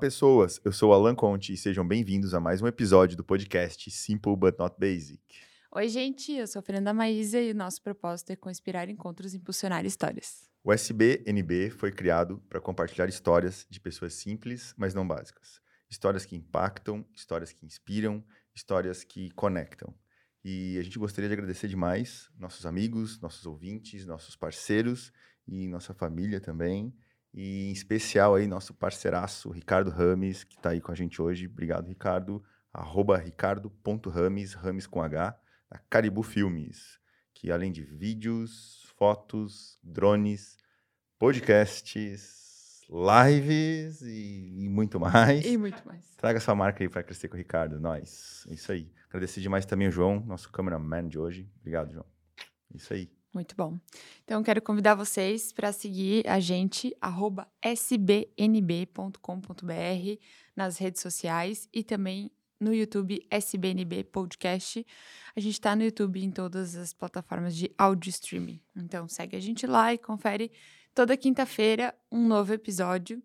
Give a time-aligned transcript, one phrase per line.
[0.00, 0.58] pessoas.
[0.64, 4.34] Eu sou o Alan Conte e sejam bem-vindos a mais um episódio do podcast Simple
[4.34, 5.20] But Not Basic.
[5.72, 9.36] Oi, gente, eu sou a Fernanda Maísa e o nosso propósito é conspirar encontros e
[9.36, 10.48] impulsionar histórias.
[10.64, 15.60] O SBNB foi criado para compartilhar histórias de pessoas simples, mas não básicas.
[15.90, 18.24] Histórias que impactam, histórias que inspiram,
[18.54, 19.94] histórias que conectam.
[20.42, 25.12] E a gente gostaria de agradecer demais nossos amigos, nossos ouvintes, nossos parceiros
[25.46, 26.90] e nossa família também.
[27.32, 31.46] E em especial aí nosso parceiraço Ricardo Rames, que está aí com a gente hoje.
[31.46, 32.42] Obrigado, Ricardo.
[32.72, 37.00] Arroba ricardo.rames, Rames com H, da Caribu Filmes,
[37.34, 40.56] que além de vídeos, fotos, drones,
[41.18, 42.40] podcasts,
[42.90, 45.44] lives e, e muito mais.
[45.44, 46.14] E muito mais.
[46.16, 48.46] Traga sua marca aí para crescer com o Ricardo, nós.
[48.50, 48.92] Isso aí.
[49.08, 51.50] Agradecer demais também o João, nosso cameraman de hoje.
[51.58, 52.06] Obrigado, João.
[52.74, 53.10] Isso aí.
[53.32, 53.78] Muito bom.
[54.24, 56.94] Então, quero convidar vocês para seguir a gente,
[57.62, 59.16] sbnb.com.br,
[60.56, 64.84] nas redes sociais e também no YouTube SBNB Podcast.
[65.34, 68.60] A gente está no YouTube em todas as plataformas de áudio streaming.
[68.76, 70.50] Então, segue a gente lá e confere
[70.94, 73.22] toda quinta-feira um novo episódio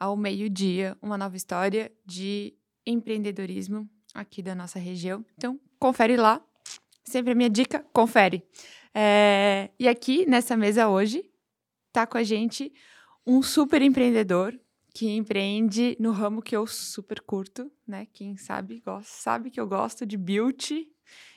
[0.00, 5.24] ao meio-dia, uma nova história de empreendedorismo aqui da nossa região.
[5.36, 6.44] Então, confere lá.
[7.04, 8.42] Sempre a minha dica, confere.
[8.94, 11.30] É, e aqui nessa mesa hoje
[11.92, 12.72] tá com a gente
[13.26, 14.58] um super empreendedor
[14.94, 18.06] que empreende no ramo que eu super curto, né?
[18.12, 20.86] Quem sabe gosta, sabe que eu gosto de beauty.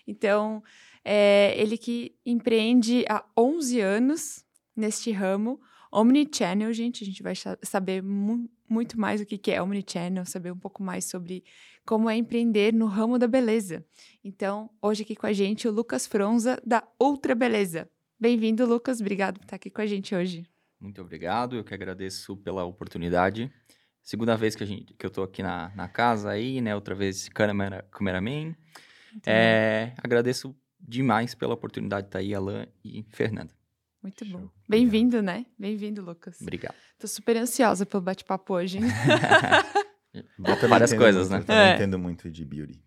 [0.05, 0.61] Então,
[1.03, 4.45] é, ele que empreende há 11 anos
[4.75, 5.61] neste ramo,
[5.91, 7.33] Omnichannel, gente, a gente vai
[7.63, 11.43] saber mu muito mais o que, que é Omnichannel, saber um pouco mais sobre
[11.85, 13.85] como é empreender no ramo da beleza.
[14.23, 17.87] Então, hoje aqui com a gente o Lucas Fronza, da Ultra Beleza.
[18.19, 18.99] Bem-vindo, Lucas.
[18.99, 20.47] Obrigado por estar aqui com a gente hoje.
[20.79, 23.51] Muito obrigado, eu que agradeço pela oportunidade.
[24.01, 26.73] Segunda vez que, a gente, que eu estou aqui na, na casa aí, né?
[26.73, 28.55] Outra vez camera, cameraman.
[29.25, 33.53] É, agradeço demais pela oportunidade de estar aí, Alan e Fernanda.
[34.01, 34.49] Muito bom.
[34.67, 35.45] Bem-vindo, né?
[35.57, 36.39] Bem-vindo, Lucas.
[36.41, 36.75] Obrigado.
[36.99, 38.79] Tô super ansiosa pelo bate-papo hoje.
[40.69, 41.43] Várias coisas, né?
[41.47, 41.75] Eu é.
[41.75, 42.81] entendo muito de beauty.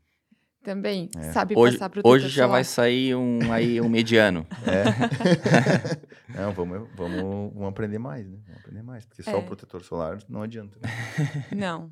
[0.62, 1.32] Também, é.
[1.32, 4.46] sabe hoje, passar pro Hoje já vai sair um, aí, um mediano.
[4.66, 4.84] É.
[6.36, 8.38] não, vamos, vamos, vamos aprender mais, né?
[8.44, 9.06] Vamos aprender mais.
[9.06, 9.36] Porque só é.
[9.36, 10.78] o protetor solar não adianta.
[10.78, 11.46] Né?
[11.56, 11.90] Não.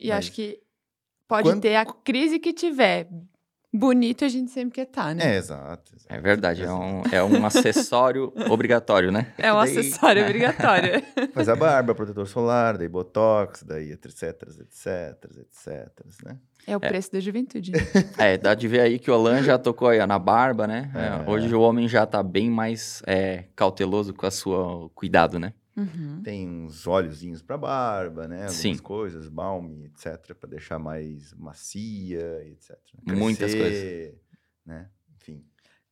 [0.00, 0.58] E Mas, acho que
[1.28, 1.62] pode quando...
[1.62, 3.08] ter a crise que tiver.
[3.76, 5.34] Bonito a gente sempre quer estar, tá, né?
[5.34, 6.06] É, exato, exato.
[6.08, 9.34] É verdade, é um, é um acessório obrigatório, né?
[9.36, 9.78] É um daí...
[9.78, 11.02] acessório obrigatório.
[11.34, 16.38] Faz a barba, protetor solar, daí botox, daí etc, etc, etc, né?
[16.66, 17.12] É o preço é.
[17.12, 17.72] da juventude.
[18.18, 20.90] É, dá de ver aí que o Alan já tocou aí, ó, na barba, né?
[20.94, 21.30] É.
[21.30, 25.52] Hoje o homem já tá bem mais é, cauteloso com a sua cuidado, né?
[25.76, 26.22] Uhum.
[26.22, 28.36] Tem uns óleozinhos para barba, né?
[28.36, 28.78] Algumas Sim.
[28.78, 32.76] coisas, balme, etc, para deixar mais macia, etc.
[33.04, 34.14] Crescer, Muitas coisas,
[34.64, 34.88] né?
[35.16, 35.44] Enfim.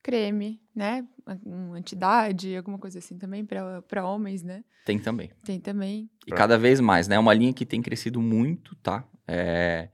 [0.03, 1.07] Creme, né?
[1.45, 4.65] Um antidade, alguma coisa assim também para homens, né?
[4.87, 5.31] Tem também.
[5.45, 6.11] Tem também.
[6.27, 6.39] E pra...
[6.39, 7.17] cada vez mais, né?
[7.17, 9.07] É uma linha que tem crescido muito, tá?
[9.29, 9.91] É,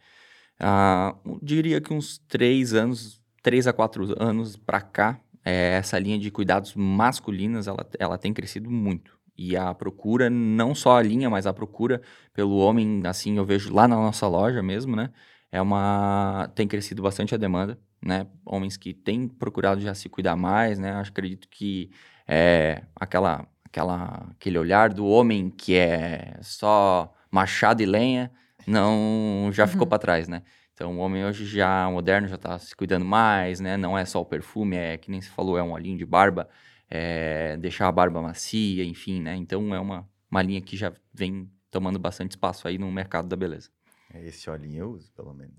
[0.61, 6.19] uh, diria que uns três anos, três a quatro anos para cá, é, essa linha
[6.19, 9.19] de cuidados masculinos, ela, ela tem crescido muito.
[9.43, 12.03] E a procura, não só a linha, mas a procura
[12.35, 15.11] pelo homem, assim, eu vejo lá na nossa loja mesmo, né?
[15.51, 16.53] É uma...
[16.55, 18.27] tem crescido bastante a demanda, né?
[18.45, 20.93] Homens que têm procurado já se cuidar mais, né?
[20.93, 21.91] Acho, acredito que
[22.29, 28.31] é aquela, aquela, aquele olhar do homem que é só machado e lenha,
[28.67, 29.89] não já ficou uhum.
[29.89, 30.43] para trás, né?
[30.75, 33.79] Então, o homem hoje já moderno já está se cuidando mais, né?
[33.79, 36.47] Não é só o perfume, é que nem se falou, é um olhinho de barba
[36.91, 39.37] é, deixar a barba macia, enfim, né?
[39.37, 43.37] Então é uma, uma linha que já vem tomando bastante espaço aí no mercado da
[43.37, 43.71] beleza.
[44.13, 45.55] É, esse olhinho eu uso, pelo menos.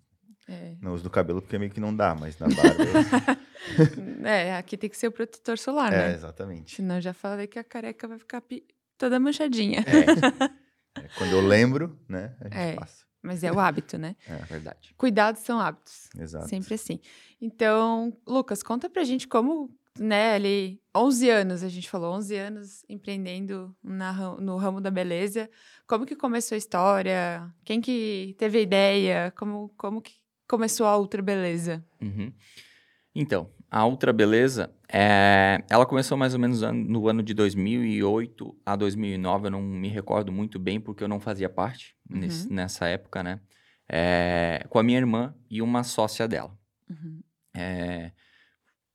[0.49, 0.75] É.
[0.81, 4.25] Não uso no cabelo porque meio que não dá, mas na barba eu...
[4.27, 6.11] é, aqui tem que ser o protetor solar, é, né?
[6.11, 6.75] É, exatamente.
[6.75, 8.43] Senão eu já falei que a careca vai ficar
[8.97, 9.85] toda manchadinha.
[9.87, 10.99] É.
[11.01, 11.07] é.
[11.17, 12.75] Quando eu lembro, né, a gente é.
[12.75, 13.05] passa.
[13.23, 14.15] Mas é o hábito, né?
[14.27, 14.95] É verdade.
[14.97, 16.09] Cuidados são hábitos.
[16.17, 16.49] Exato.
[16.49, 16.99] Sempre assim.
[17.39, 22.85] Então, Lucas, conta pra gente como né, ali, 11 anos, a gente falou, 11 anos
[22.87, 25.49] empreendendo na, no ramo da beleza.
[25.87, 27.53] Como que começou a história?
[27.63, 29.33] Quem que teve a ideia?
[29.37, 30.13] Como, como que
[30.47, 31.83] começou a Ultra Beleza?
[32.01, 32.31] Uhum.
[33.13, 38.75] Então, a Ultra Beleza, é, ela começou mais ou menos no ano de 2008 a
[38.75, 42.19] 2009, eu não me recordo muito bem, porque eu não fazia parte uhum.
[42.19, 43.39] nesse, nessa época, né?
[43.87, 46.57] É, com a minha irmã e uma sócia dela.
[46.89, 47.21] Uhum.
[47.53, 48.11] É,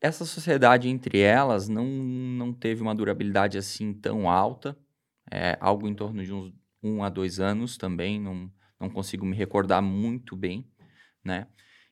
[0.01, 4.77] essa sociedade entre elas não, não teve uma durabilidade assim tão alta,
[5.31, 6.53] é, algo em torno de uns
[6.83, 10.65] um a dois anos também, não, não consigo me recordar muito bem,
[11.25, 11.47] né?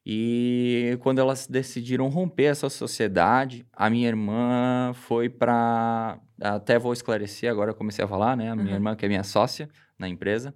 [0.06, 6.20] E quando elas decidiram romper essa sociedade, a minha irmã foi para.
[6.40, 8.50] Até vou esclarecer, agora eu comecei a falar, né?
[8.50, 8.74] A minha uhum.
[8.74, 9.68] irmã, que é minha sócia
[9.98, 10.54] na empresa,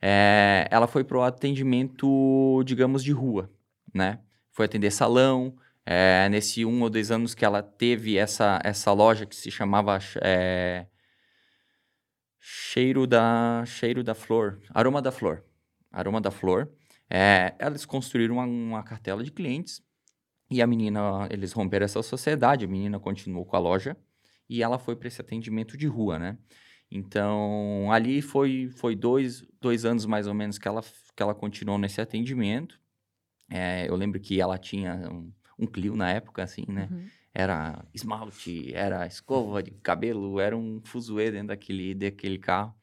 [0.00, 3.50] é, ela foi para o atendimento, digamos, de rua,
[3.92, 4.18] né?
[4.50, 5.54] Foi atender salão.
[5.88, 9.98] É, nesse um ou dois anos que ela teve essa, essa loja que se chamava
[10.20, 10.86] é,
[12.40, 15.44] Cheiro da Cheiro da Flor, Aroma da Flor,
[15.92, 16.68] Aroma da Flor.
[17.08, 19.80] É, eles construíram uma, uma, cartela de clientes
[20.50, 23.96] e a menina, eles romperam essa sociedade, a menina continuou com a loja
[24.48, 26.38] e ela foi para esse atendimento de rua, né?
[26.90, 30.82] Então, ali foi, foi dois, dois anos mais ou menos que ela,
[31.14, 32.80] que ela continuou nesse atendimento.
[33.48, 36.88] É, eu lembro que ela tinha um, um Clio na época, assim, né?
[36.90, 37.06] Uhum.
[37.32, 42.74] Era esmalte, era escova de cabelo, era um fuzuê dentro daquele, daquele carro.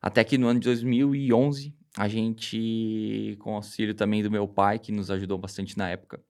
[0.00, 4.90] Até que no ano de 2011, a gente, com auxílio também do meu pai, que
[4.90, 6.22] nos ajudou bastante na época,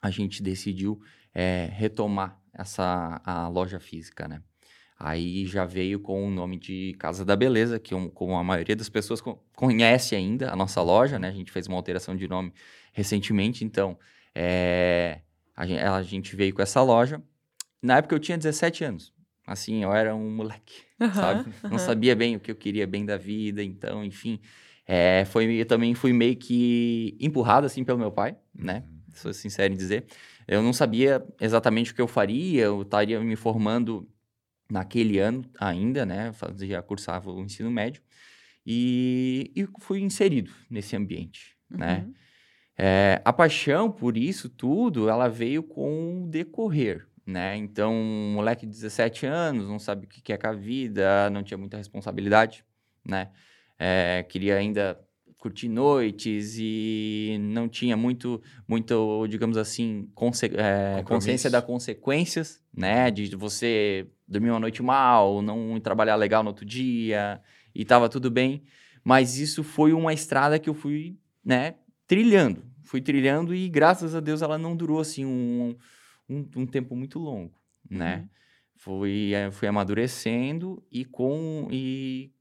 [0.00, 1.00] a gente decidiu
[1.34, 4.42] é, retomar essa a loja física, né?
[4.98, 8.88] Aí já veio com o nome de Casa da Beleza, que como a maioria das
[8.88, 9.20] pessoas
[9.56, 11.28] conhece ainda a nossa loja, né?
[11.28, 12.52] A gente fez uma alteração de nome
[12.92, 13.98] recentemente, então
[14.34, 15.20] é,
[15.56, 17.22] a, gente, a, gente, veio com essa loja.
[17.82, 19.12] Na época eu tinha 17 anos,
[19.46, 21.50] assim, eu era um moleque, uhum, sabe?
[21.62, 21.70] Uhum.
[21.70, 24.40] Não sabia bem o que eu queria bem da vida, então, enfim,
[24.86, 28.84] é, foi, eu também fui meio que empurrado, assim, pelo meu pai, né?
[28.86, 29.00] Uhum.
[29.14, 30.06] Sou sincero em dizer.
[30.46, 34.08] Eu não sabia exatamente o que eu faria, eu estaria me formando
[34.70, 36.32] naquele ano ainda, né?
[36.32, 38.02] Fazia, cursava o ensino médio.
[38.66, 42.06] E, e fui inserido nesse ambiente, né?
[42.76, 47.56] É, a paixão por isso tudo, ela veio com o decorrer, né?
[47.56, 51.42] Então, um moleque de 17 anos, não sabe o que é com a vida, não
[51.42, 52.64] tinha muita responsabilidade,
[53.06, 53.30] né?
[53.78, 54.98] É, queria ainda
[55.38, 63.10] curtir noites e não tinha muito, muito digamos assim, conse é, consciência das consequências, né?
[63.10, 67.40] De você dormir uma noite mal, não trabalhar legal no outro dia
[67.74, 68.64] e tava tudo bem.
[69.04, 71.74] Mas isso foi uma estrada que eu fui, né,
[72.06, 72.64] trilhando.
[72.84, 75.76] Fui trilhando e graças a Deus ela não durou assim um,
[76.28, 77.58] um, um tempo muito longo,
[77.88, 78.18] né?
[78.18, 78.28] Uhum.
[78.76, 82.34] Fui, é, fui amadurecendo e com, e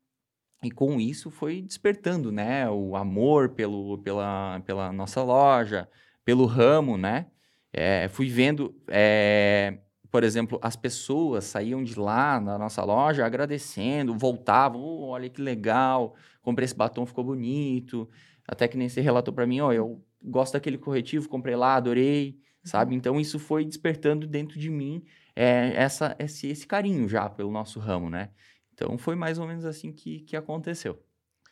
[0.63, 5.89] e com isso foi despertando, né, o amor pelo, pela, pela nossa loja,
[6.23, 7.27] pelo ramo, né?
[7.71, 14.17] É, fui vendo, é, por exemplo, as pessoas saíam de lá na nossa loja agradecendo,
[14.17, 18.09] voltavam, oh, olha que legal, comprei esse batom, ficou bonito.
[18.47, 21.75] Até que nem você relatou para mim, ó, oh, eu gosto daquele corretivo, comprei lá,
[21.75, 22.91] adorei, sabe?
[22.91, 22.97] Uhum.
[22.97, 25.03] Então isso foi despertando dentro de mim
[25.35, 28.29] é, essa, esse, esse carinho já pelo nosso ramo, né?
[28.73, 31.01] Então foi mais ou menos assim que, que aconteceu.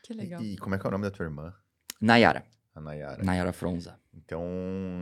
[0.04, 0.42] Que legal.
[0.42, 1.54] E, e como é que é o nome da tua irmã?
[2.00, 2.44] Nayara.
[2.74, 3.24] A Nayara.
[3.24, 4.00] Nayara Fronza.
[4.14, 4.44] Então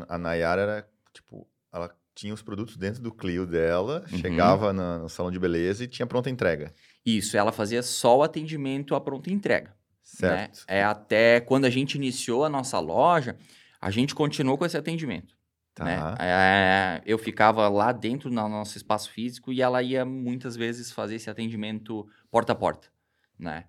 [0.08, 4.17] a Nayara era, tipo, ela tinha os produtos dentro do Clio dela, uhum.
[4.17, 6.74] chegava no, no salão de beleza e tinha pronta entrega.
[7.05, 9.74] Isso, ela fazia só o atendimento à pronta entrega.
[10.21, 10.29] Né?
[10.29, 10.57] Certo.
[10.59, 10.63] Né?
[10.67, 13.37] É até quando a gente iniciou a nossa loja,
[13.79, 15.37] a gente continuou com esse atendimento.
[15.73, 15.85] Tá.
[15.85, 16.15] Né?
[16.19, 21.15] É, eu ficava lá dentro no nosso espaço físico e ela ia muitas vezes fazer
[21.15, 22.89] esse atendimento porta a porta,
[23.37, 23.65] né?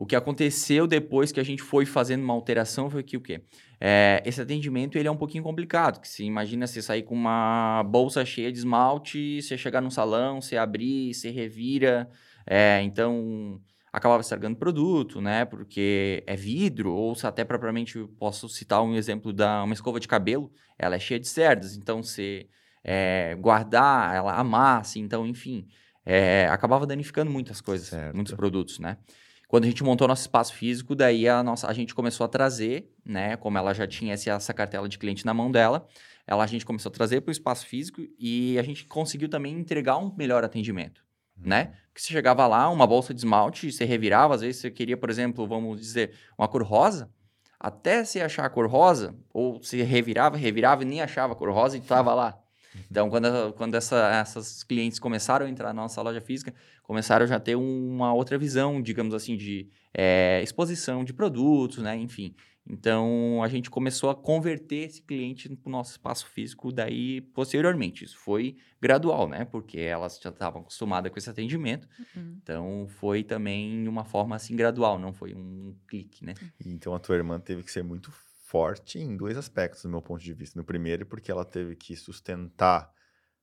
[0.00, 3.42] O que aconteceu depois que a gente foi fazendo uma alteração foi que o quê?
[3.78, 7.82] É, esse atendimento ele é um pouquinho complicado, que se imagina você sair com uma
[7.82, 12.08] bolsa cheia de esmalte, você chegar num salão, você abrir, você revira,
[12.46, 13.60] é, então
[13.92, 15.44] acabava estragando produto, né?
[15.44, 20.08] Porque é vidro, ou se até propriamente posso citar um exemplo da uma escova de
[20.08, 22.48] cabelo, ela é cheia de cerdas, então se
[22.84, 25.66] é, guardar, ela amassa, então, enfim,
[26.04, 28.14] é, acabava danificando muitas coisas, certo.
[28.14, 28.96] muitos produtos, né?
[29.48, 32.88] Quando a gente montou nosso espaço físico, daí a, nossa, a gente começou a trazer,
[33.04, 33.36] né?
[33.36, 35.86] Como ela já tinha essa, essa cartela de cliente na mão dela,
[36.24, 39.52] ela, a gente começou a trazer para o espaço físico e a gente conseguiu também
[39.58, 41.02] entregar um melhor atendimento
[41.44, 41.74] né?
[41.94, 45.10] Que você chegava lá, uma bolsa de esmalte, você revirava, às vezes você queria, por
[45.10, 47.10] exemplo, vamos dizer, uma cor rosa,
[47.58, 51.50] até você achar a cor rosa, ou você revirava, revirava e nem achava a cor
[51.50, 52.38] rosa e estava lá.
[52.90, 57.36] Então, quando, quando essa, essas clientes começaram a entrar na nossa loja física, começaram já
[57.36, 61.96] a ter uma outra visão, digamos assim, de é, exposição de produtos, né?
[61.96, 62.34] Enfim.
[62.72, 68.04] Então, a gente começou a converter esse cliente para o nosso espaço físico daí posteriormente.
[68.04, 69.44] Isso foi gradual, né?
[69.44, 71.88] Porque elas já estavam acostumadas com esse atendimento.
[72.16, 72.38] Uhum.
[72.40, 76.34] Então, foi também uma forma assim gradual, não foi um clique, né?
[76.64, 78.12] Então, a tua irmã teve que ser muito
[78.46, 80.58] forte em dois aspectos, do meu ponto de vista.
[80.58, 82.92] No primeiro, porque ela teve que sustentar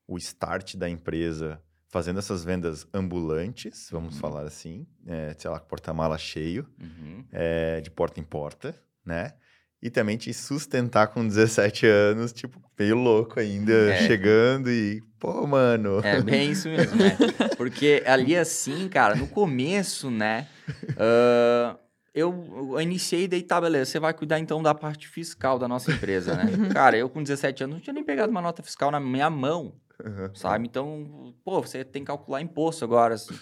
[0.07, 4.21] o start da empresa fazendo essas vendas ambulantes, vamos Uhum.
[4.21, 7.25] falar assim, é, sei lá, porta-mala cheio, Uhum.
[7.31, 8.75] é, de porta em porta,
[9.07, 9.33] né?
[9.81, 14.07] E também te sustentar com 17 anos, tipo, meio louco ainda, É.
[14.07, 15.99] chegando e, pô, mano.
[16.03, 17.15] É bem isso mesmo, né?
[17.55, 20.47] Porque ali assim, cara, no começo, né?
[20.97, 21.77] ah,
[22.13, 25.91] eu, eu iniciei daí, tá, beleza, você vai cuidar então da parte fiscal da nossa
[25.91, 26.45] empresa, né?
[26.73, 29.75] Cara, eu com 17 anos não tinha nem pegado uma nota fiscal na minha mão,
[30.33, 30.65] sabe?
[30.67, 33.13] Então, pô, você tem que calcular imposto agora.
[33.13, 33.37] Assim.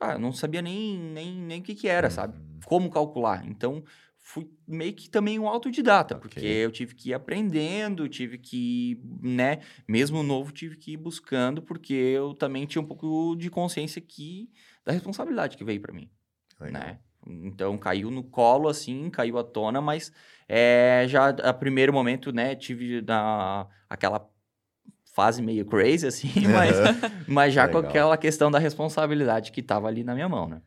[0.00, 2.36] Ah, eu não sabia nem, nem, nem o que que era, sabe?
[2.38, 2.60] Uhum.
[2.64, 3.44] Como calcular.
[3.44, 3.82] Então,
[4.22, 6.28] fui meio que também um autodidata, Ok.
[6.28, 11.60] porque eu tive que ir aprendendo, tive que, né, mesmo novo, tive que ir buscando,
[11.60, 14.48] porque eu também tinha um pouco de consciência que
[14.84, 16.08] da responsabilidade que veio para mim,
[16.60, 16.80] Legal.
[16.80, 16.98] né?
[17.26, 20.12] Então caiu no colo assim, caiu à tona, mas
[20.48, 24.28] é, já a primeiro momento, né, tive da, aquela
[25.12, 26.76] fase meio crazy assim, mas,
[27.26, 27.90] mas já com Legal.
[27.90, 30.62] aquela questão da responsabilidade que estava ali na minha mão, né?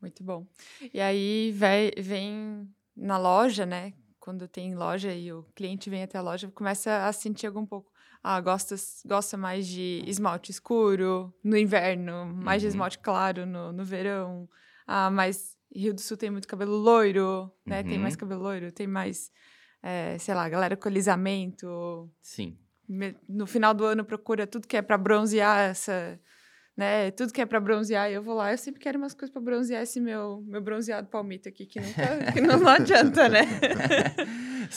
[0.00, 0.46] Muito bom.
[0.92, 3.92] E aí vai- vem na loja, né?
[4.18, 7.90] Quando tem loja e o cliente vem até a loja, começa a sentir algum pouco.
[8.22, 8.74] Ah, gosta,
[9.06, 12.70] gosta mais de esmalte escuro no inverno, mais de Uhum.
[12.70, 14.48] esmalte claro no, no verão.
[14.86, 17.82] Ah, mas Rio do Sul tem muito cabelo loiro, né?
[17.82, 18.02] Tem Uhum.
[18.02, 19.30] mais cabelo loiro, tem mais,
[19.82, 22.10] eh, sei lá, galera com alisamento.
[22.22, 22.58] Sim.
[23.28, 26.20] No final do ano procura tudo que é pra bronzear essa,
[26.80, 27.10] né?
[27.10, 29.82] Tudo que é pra bronzear, eu vou lá, eu sempre quero umas coisas pra bronzear
[29.82, 33.40] esse meu, meu bronzeado palmito aqui, que, nunca, que não, não adianta, né?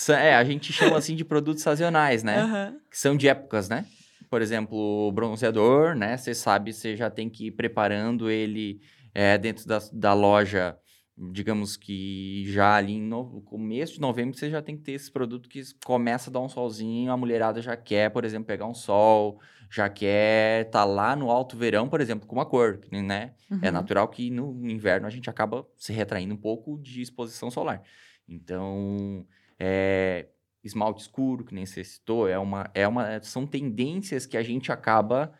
[0.10, 2.40] É, a gente chama assim de produtos sazonais, né?
[2.40, 2.78] Aham.
[2.90, 3.86] Que são de épocas, né?
[4.28, 6.18] Por exemplo, o bronzeador, né?
[6.18, 8.82] Você sabe, você já tem que ir preparando ele
[9.14, 10.76] é, dentro da, da loja,
[11.16, 15.48] digamos que já ali no começo de novembro, você já tem que ter esse produto
[15.48, 19.40] que começa a dar um solzinho, a mulherada já quer, por exemplo, pegar um sol,
[19.74, 23.34] já quer estar lá no alto verão, por exemplo, com uma cor, né?
[23.50, 23.72] É Uhum.
[23.74, 27.82] natural que no inverno a gente acaba se retraindo um pouco de exposição solar.
[28.27, 29.25] Então,
[29.60, 30.27] é,
[30.63, 34.72] esmalte escuro, que nem você citou, é uma, é uma, são tendências que a gente
[34.72, 35.34] acaba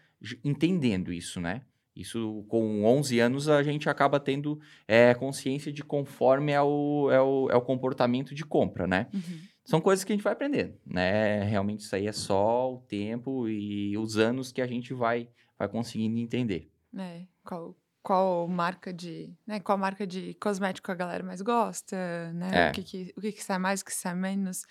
[0.43, 1.61] entendendo isso, né?
[1.95, 7.21] Isso, com 11 anos, a gente acaba tendo é, consciência de conforme é o, é,
[7.21, 9.07] o, é o comportamento de compra, né?
[9.13, 9.39] Uhum.
[9.65, 11.43] São coisas que a gente vai aprendendo, né?
[11.43, 15.67] Realmente isso aí é só o tempo e os anos que a gente vai, vai
[15.70, 16.70] conseguindo entender.
[16.98, 19.60] É, qual, qual marca de, né?
[19.60, 21.96] Qual marca de cosmético a galera mais gosta,
[22.34, 22.67] né?
[22.67, 22.70] É.
[22.70, 24.65] O, que, que, o que, que sai mais, o que sai menos.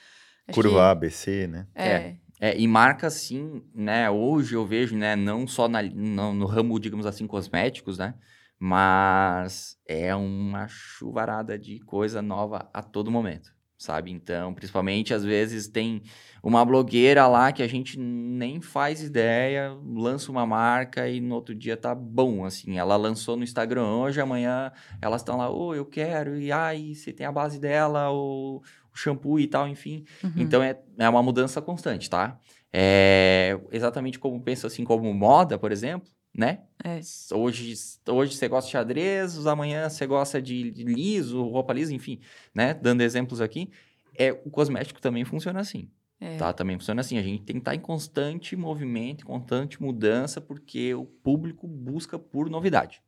[0.46, 1.66] Acho Curva que- A, ABC, né?
[1.74, 4.10] É, É, e marca, sim, né?
[4.10, 5.14] Hoje eu vejo, né?
[5.16, 8.14] Não só na- no, no ramo, digamos assim, cosméticos, né?
[8.58, 14.10] Mas é uma chuvarada de coisa nova a todo momento, sabe?
[14.10, 16.02] Então, principalmente, às vezes tem
[16.42, 21.54] uma blogueira lá que a gente nem faz ideia, lança uma marca e no outro
[21.54, 22.78] dia tá bom, assim.
[22.78, 27.12] Ela lançou no Instagram hoje, amanhã elas estão lá, ô, eu quero, e ai, você
[27.12, 28.62] tem a base dela, o,
[28.92, 30.04] o shampoo e tal, enfim.
[30.22, 30.32] uhum.
[30.36, 32.38] Então é, é uma mudança constante, tá?
[32.72, 36.60] É exatamente como penso assim como moda, por exemplo, né?
[36.82, 37.00] É.
[37.34, 37.74] Hoje,
[38.08, 42.20] hoje você gosta de xadrez, amanhã você gosta de liso, roupa lisa, enfim,
[42.54, 42.74] né?
[42.74, 43.70] Dando exemplos aqui.
[44.16, 45.88] É, o cosmético também funciona assim,
[46.20, 46.36] É.
[46.36, 46.52] tá?
[46.52, 47.18] Também funciona assim.
[47.18, 52.48] A gente tem que estar em constante movimento, constante mudança, porque o público busca por
[52.50, 53.02] novidade.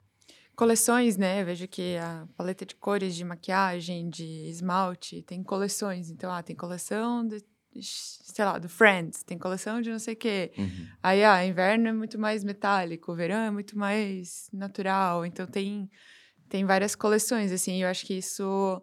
[0.56, 1.42] Coleções, né?
[1.42, 6.10] Eu vejo que a paleta de cores de maquiagem, de esmalte, tem coleções.
[6.10, 7.42] Então, ah, tem coleção de,
[7.82, 10.52] sei lá, do Friends, tem coleção de não sei o quê.
[10.58, 10.86] Uhum.
[11.02, 15.24] Aí, ah, inverno é muito mais metálico, o verão é muito mais natural.
[15.26, 15.90] Então, tem,
[16.48, 17.82] tem várias coleções, assim.
[17.82, 18.82] Eu acho que isso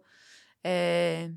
[0.64, 1.30] é,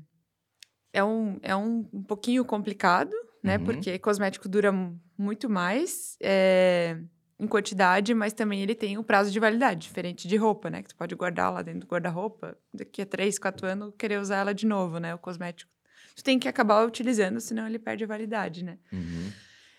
[0.92, 3.58] é, um, é um, um pouquinho complicado, né?
[3.58, 3.64] Uhum.
[3.64, 6.98] Porque cosmético dura mu- muito mais é,
[7.38, 10.82] em quantidade, mas também ele tem um prazo de validade, diferente de roupa, né?
[10.82, 14.36] Que tu pode guardar lá dentro do guarda-roupa, daqui a três, quatro anos, querer usar
[14.38, 15.14] ela de novo, né?
[15.14, 15.70] O cosmético.
[16.16, 18.78] Tu tem que acabar utilizando, senão ele perde a validade, né?
[18.92, 19.30] Uhum.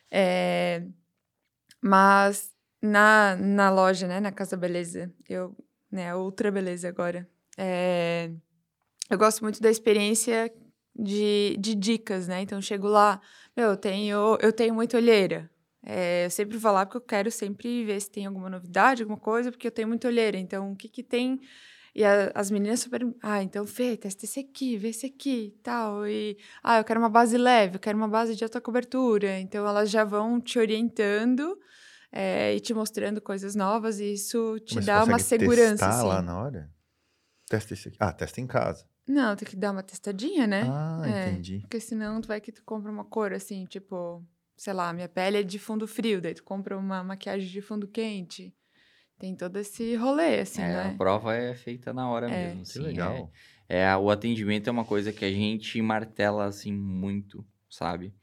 [0.10, 0.84] É,
[1.82, 2.52] mas
[2.82, 5.54] na, na loja, né, na Casa Beleza, eu,
[5.92, 7.28] né, Ultra Beleza agora,
[7.58, 8.30] é,
[9.10, 10.54] eu gosto muito da experiência
[10.96, 12.42] de, de dicas, né?
[12.42, 13.22] Então, eu chego lá,
[13.56, 15.50] meu, eu tenho, eu tenho muita olheira.
[15.84, 19.20] É, eu sempre vou lá porque eu quero sempre ver se tem alguma novidade, alguma
[19.20, 20.38] coisa, porque eu tenho muita olheira.
[20.38, 21.40] Então, o que que tem...
[21.98, 23.02] E a- as meninas super...
[23.24, 26.06] Ah, então, Fê, testa esse aqui, vê esse aqui tal.
[26.08, 29.40] E, ah, eu quero uma base leve, eu quero uma base de alta cobertura.
[29.40, 31.58] Então, elas já vão te orientando
[32.12, 34.00] é, e te mostrando coisas novas.
[34.00, 36.08] E isso te Mas dá uma segurança, testar assim.
[36.08, 36.72] lá na hora?
[37.50, 37.98] Testa esse aqui.
[38.00, 38.86] Ah, testa em casa.
[39.08, 40.66] Não, tem que dar uma testadinha, né?
[40.70, 41.30] Ah, É.
[41.32, 41.62] entendi.
[41.62, 44.24] Porque senão tu vai que tu compra uma cor assim, tipo,
[44.56, 47.88] sei lá, minha pele é de fundo frio, daí tu compra uma maquiagem de fundo
[47.88, 48.54] quente.
[49.20, 50.92] Tem todo esse rolê, assim, é, né?
[50.94, 52.30] A prova é feita na hora É.
[52.30, 52.64] mesmo.
[52.64, 53.32] Que assim, legal.
[53.68, 58.14] É, é, o atendimento é uma coisa que a gente martela, assim, muito, sabe?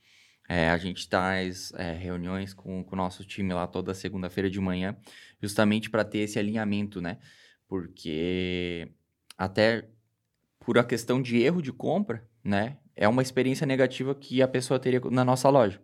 [0.48, 4.60] É, a gente traz é, reuniões com, com o nosso time lá toda segunda-feira de
[4.60, 4.96] manhã,
[5.42, 7.18] justamente para ter esse alinhamento, né?
[7.66, 8.92] Porque
[9.36, 9.88] até
[10.60, 12.76] por a questão de erro de compra, né?
[12.94, 15.82] É uma experiência negativa que a pessoa teria na nossa loja.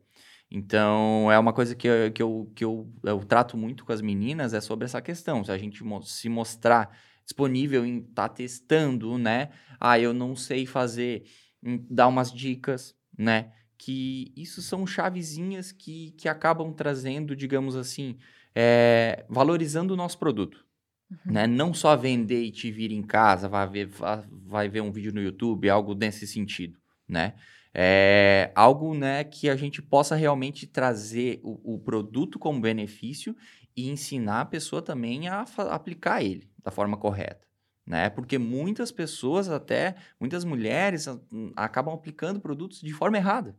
[0.50, 4.00] Então, é uma coisa que, eu, que, eu, que eu, eu trato muito com as
[4.00, 5.44] meninas, é sobre essa questão.
[5.44, 9.50] Se a gente mo- se mostrar disponível em estar testando, né?
[9.78, 11.24] Ah, eu não sei fazer,
[11.62, 13.52] em dar umas dicas, né?
[13.78, 18.16] Que isso são chavezinhas que, que acabam trazendo, digamos assim,
[18.54, 20.64] é, valorizando o nosso produto.
[21.24, 21.46] Né?
[21.46, 25.12] Não só vender e te vir em casa, vai ver, va- vai ver um vídeo
[25.12, 26.78] no YouTube, algo nesse sentido,
[27.08, 27.34] né?
[27.72, 33.36] É algo né, que a gente possa realmente trazer o, o produto como benefício
[33.76, 37.46] e ensinar a pessoa também a aplicar ele da forma correta.
[37.86, 38.10] Né?
[38.10, 41.18] Porque muitas pessoas, até muitas mulheres, a-
[41.56, 43.56] acabam aplicando produtos de forma errada,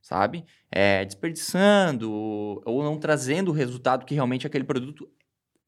[0.00, 0.44] sabe?
[0.70, 5.08] É, desperdiçando ou não trazendo o resultado que realmente aquele produto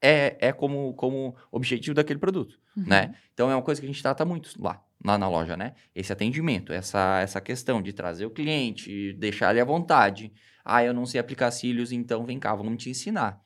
[0.03, 2.85] é, é como, como objetivo daquele produto Uhum.
[2.89, 3.15] né?
[3.33, 5.75] Então é uma coisa que a gente trata muito lá, lá na loja, né?
[5.95, 10.33] Esse atendimento, essa, essa questão de trazer o cliente, deixar ele à vontade.
[10.65, 13.41] Ah, eu não sei aplicar cílios, então vem cá, vamos te ensinar,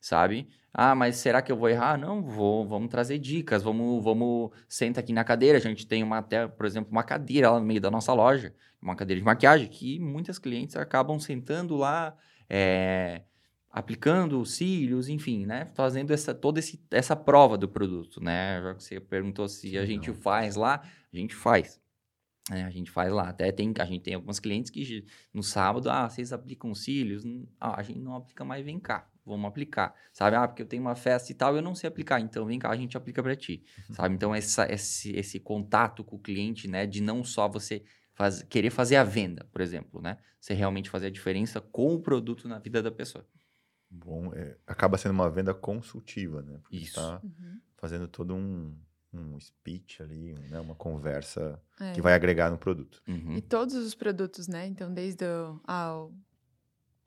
[0.00, 0.48] sabe?
[0.74, 1.96] Ah, mas será que eu vou errar?
[1.96, 5.56] Não, vou, vamos trazer dicas, vamos, vamos, senta aqui na cadeira.
[5.56, 8.52] A gente tem uma, até, por exemplo, uma cadeira lá no meio da nossa loja,
[8.82, 12.14] uma cadeira de maquiagem, que muitas clientes acabam sentando lá,
[12.50, 13.22] é,
[13.76, 15.66] aplicando os cílios, enfim, né?
[15.74, 18.58] Fazendo essa, toda esse, essa prova do produto, né?
[18.62, 20.22] Já que você perguntou se a gente legal.
[20.22, 21.78] faz lá, a gente faz.
[22.50, 23.28] É, a gente faz lá.
[23.28, 27.22] Até tem, a gente tem algumas clientes que no sábado, ah, vocês aplicam cílios?
[27.60, 29.94] Ah, a gente não aplica mais, vem cá, vamos aplicar.
[30.10, 30.36] Sabe?
[30.36, 32.70] Ah, porque eu tenho uma festa e tal, eu não sei aplicar, então vem cá,
[32.70, 33.62] a gente aplica para ti.
[33.92, 34.14] Sabe?
[34.14, 36.86] Então, essa, esse, esse contato com o cliente, né?
[36.86, 37.84] De não só você
[38.14, 40.16] faz, querer fazer a venda, por exemplo, né?
[40.40, 43.26] Você realmente fazer a diferença com o produto na vida da pessoa.
[44.04, 46.58] Bom, é, acaba sendo uma venda consultiva, né?
[46.62, 46.94] Porque Isso.
[46.94, 47.60] tá Uhum.
[47.76, 48.76] fazendo todo um,
[49.12, 50.60] um speech ali, um, né?
[50.60, 51.92] uma conversa É.
[51.92, 53.02] que vai agregar no produto.
[53.08, 53.36] Uhum.
[53.36, 54.66] E todos os produtos, né?
[54.66, 56.12] Então, desde o ao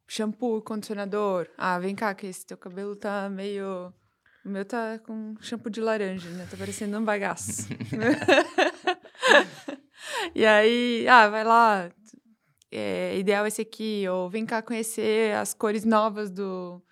[0.08, 1.47] shampoo, condicionador.
[1.58, 3.93] Ah, vem cá, que esse teu cabelo tá meio.
[4.43, 6.47] O meu tá com shampoo de laranja, né?
[6.49, 7.67] Tá parecendo um bagaço.
[10.34, 11.91] e aí, ah, vai lá.
[12.71, 14.08] É, ideal esse aqui.
[14.08, 16.84] Ou vem cá conhecer as cores novas do,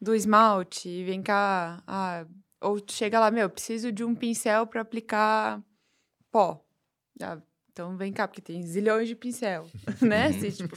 [0.00, 1.04] do esmalte.
[1.04, 1.82] Vem cá.
[1.86, 2.26] Ah,
[2.60, 5.62] ou chega lá, meu, preciso de um pincel para aplicar
[6.30, 6.64] pó.
[7.20, 9.68] Ah, então vem cá, porque tem zilhões de pincel,
[10.00, 10.26] né?
[10.26, 10.76] Assim, tipo,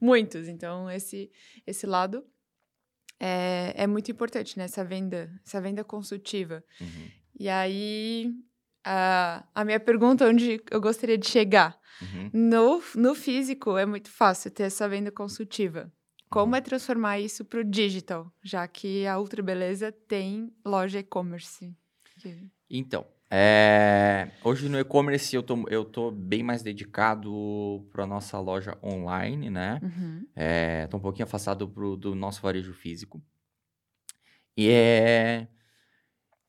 [0.00, 0.48] muitos.
[0.48, 1.30] Então, esse,
[1.66, 2.24] esse lado
[3.18, 4.64] é, é muito importante, né?
[4.64, 6.64] Essa venda, essa venda consultiva.
[6.80, 7.10] Uhum.
[7.38, 8.32] E aí,
[8.86, 11.78] a, a minha pergunta, onde eu gostaria de chegar?
[12.00, 12.30] Uhum.
[12.32, 15.92] No, no físico, é muito fácil ter essa venda consultiva.
[16.30, 16.56] Como Uhum.
[16.58, 21.74] é transformar isso para o digital, já que a Ultra Beleza tem loja e-commerce?
[22.68, 28.76] Então, é, hoje no e-commerce eu tô, eu tô bem mais dedicado para nossa loja
[28.82, 29.80] online, né?
[29.82, 30.26] Uhum.
[30.34, 33.22] É, tô um pouquinho afastado pro, do nosso varejo físico.
[34.56, 35.48] E é,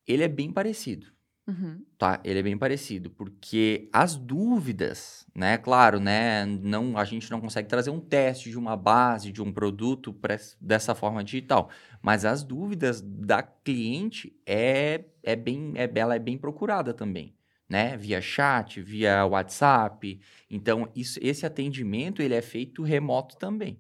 [0.08, 1.08] ele é bem parecido,
[1.48, 1.86] Uhum.
[1.98, 2.20] tá?
[2.26, 5.58] Ele é bem parecido, porque as dúvidas, né?
[5.58, 6.46] Claro, né?
[6.46, 10.38] Não, a gente não consegue trazer um teste de uma base, de um produto pra,
[10.60, 11.70] dessa forma digital.
[12.02, 17.34] Mas as dúvidas da cliente é, é bem, é, ela é bem procurada também,
[17.70, 17.96] né?
[17.96, 20.20] Via chat, via WhatsApp.
[20.50, 23.80] Então, isso, esse atendimento ele é feito remoto também,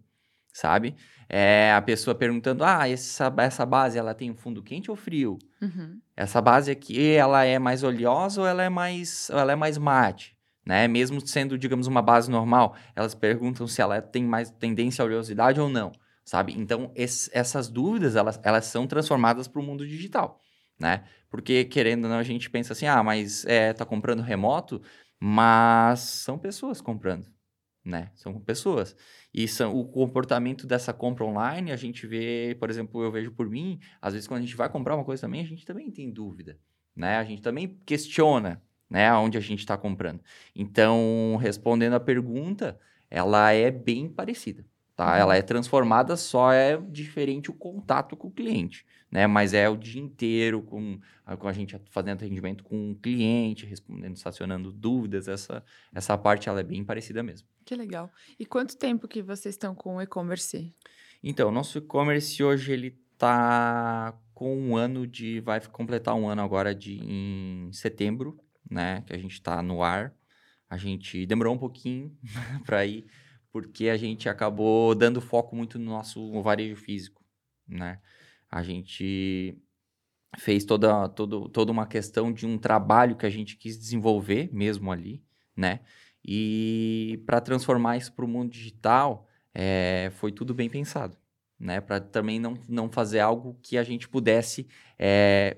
[0.57, 0.95] sabe?
[1.29, 5.37] É a pessoa perguntando, ah, essa, essa base ela tem um fundo quente ou frio?
[5.61, 5.99] Uhum.
[6.15, 10.35] Essa base aqui, ela é mais oleosa ou ela é mais, ela é mais mate?
[10.65, 10.87] Né?
[10.87, 15.59] Mesmo sendo, digamos, uma base normal, elas perguntam se ela tem mais tendência à oleosidade
[15.61, 15.91] ou não,
[16.25, 16.53] sabe?
[16.57, 20.41] Então, essas dúvidas, elas, elas são transformadas para o mundo digital,
[20.79, 21.03] né?
[21.29, 24.81] Porque, querendo ou não, a gente pensa assim, ah, mas é, tá comprando remoto,
[25.19, 27.27] mas são pessoas comprando,
[27.87, 28.11] né?
[28.13, 28.95] São pessoas.
[29.33, 33.49] E são, o comportamento dessa compra online, a gente vê, por exemplo, eu vejo por
[33.49, 36.11] mim, às vezes quando a gente vai comprar uma coisa também, a gente também tem
[36.11, 36.59] dúvida,
[36.95, 37.17] né?
[37.17, 40.21] A gente também questiona, né, aonde a gente está comprando.
[40.55, 45.17] Então, respondendo a pergunta, ela é bem parecida, tá?
[45.17, 49.27] Ela é transformada, só é diferente o contato com o cliente, né?
[49.27, 50.99] Mas é o dia inteiro com,
[51.39, 56.59] com a gente fazendo atendimento com o cliente, respondendo, estacionando dúvidas, essa, essa parte ela
[56.59, 57.47] é bem parecida mesmo.
[57.65, 58.11] Que legal.
[58.39, 60.73] E quanto tempo que vocês estão com o e-commerce?
[61.23, 65.39] Então, nosso e-commerce hoje ele tá com um ano de.
[65.41, 68.39] Vai completar um ano agora de em setembro,
[68.69, 69.01] né?
[69.01, 70.13] Que a gente está no ar.
[70.69, 72.15] A gente demorou um pouquinho
[72.65, 73.05] para ir,
[73.51, 77.23] porque a gente acabou dando foco muito no nosso varejo físico,
[77.67, 77.99] né?
[78.57, 79.55] A gente
[80.37, 84.91] fez toda, todo, toda uma questão de um trabalho que a gente quis desenvolver mesmo
[84.91, 85.23] ali,
[85.55, 85.81] né?
[86.25, 91.15] E para transformar isso para o mundo digital, é, foi tudo bem pensado,
[91.59, 91.79] né?
[91.79, 94.67] Para também não, não fazer algo que a gente pudesse,
[94.97, 95.57] é,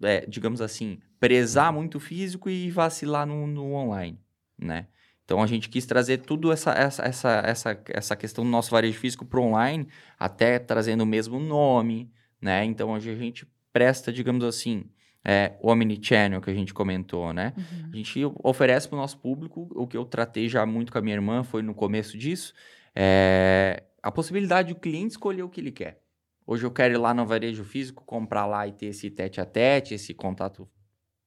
[0.00, 4.20] é, digamos assim, prezar muito o físico e vacilar no, no online,
[4.56, 4.86] né?
[5.28, 8.98] Então a gente quis trazer tudo essa, essa, essa, essa, essa questão do nosso varejo
[8.98, 9.86] físico para o online,
[10.18, 12.10] até trazendo o mesmo nome,
[12.40, 12.64] né?
[12.64, 14.86] Então a gente presta, digamos assim,
[15.22, 17.52] é, o omnichannel que a gente comentou, né?
[17.58, 17.90] Uhum.
[17.92, 21.02] A gente oferece para o nosso público, o que eu tratei já muito com a
[21.02, 22.54] minha irmã, foi no começo disso,
[22.96, 26.00] é, a possibilidade do cliente escolher o que ele quer.
[26.46, 29.44] Hoje eu quero ir lá no varejo físico, comprar lá e ter esse tete a
[29.44, 30.66] tete, esse contato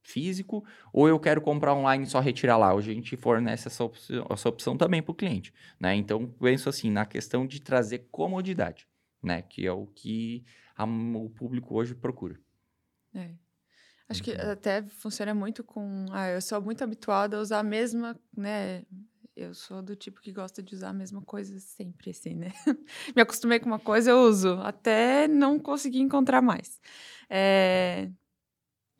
[0.04, 2.74] físico, ou eu quero comprar online e só retirar lá.
[2.74, 5.96] Hoje a gente fornece essa opção, essa opção também para o cliente, né?
[5.96, 8.88] Então, penso assim, na questão de trazer comodidade,
[9.22, 9.42] né?
[9.42, 10.44] Que é o que
[10.76, 12.40] a, o público hoje procura.
[13.14, 13.32] É.
[14.10, 14.52] Acho que uhum.
[14.52, 16.06] até funciona muito com...
[16.12, 18.84] Ah, eu sou muito habituada a usar a mesma, né?
[19.34, 22.52] Eu sou do tipo que gosta de usar a mesma coisa sempre, assim, né?
[23.16, 26.82] Me acostumei com uma coisa, eu uso, até não conseguir encontrar mais.
[27.30, 28.10] É,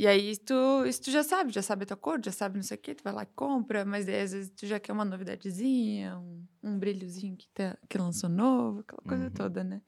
[0.02, 2.64] e aí tu, isso tu já sabe, já sabe a tua cor, já sabe não
[2.64, 4.94] sei o que, tu vai lá e compra, mas daí às vezes tu já quer
[4.94, 9.30] uma novidadezinha, um, um brilhozinho que, tá, que lançou novo, aquela coisa uhum.
[9.30, 9.80] toda, né?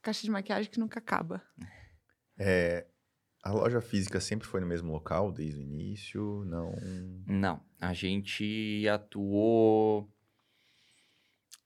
[0.00, 1.40] A caixa de maquiagem que nunca acaba.
[2.40, 2.86] É,
[3.42, 6.44] a loja física sempre foi no mesmo local desde o início?
[6.46, 6.72] Não.
[7.26, 7.60] Não.
[7.80, 10.08] A gente atuou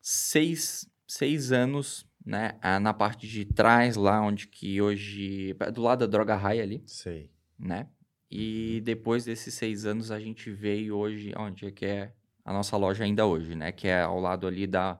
[0.01, 5.55] seis, seis anos né, na parte de trás, lá onde que hoje.
[5.75, 6.83] Do lado da Droga Raia ali.
[6.87, 7.89] Sei né?
[8.31, 12.13] E depois desses seis anos a gente veio hoje, onde é que é
[12.45, 13.73] a nossa loja ainda hoje, né?
[13.73, 14.99] Que é ao lado ali da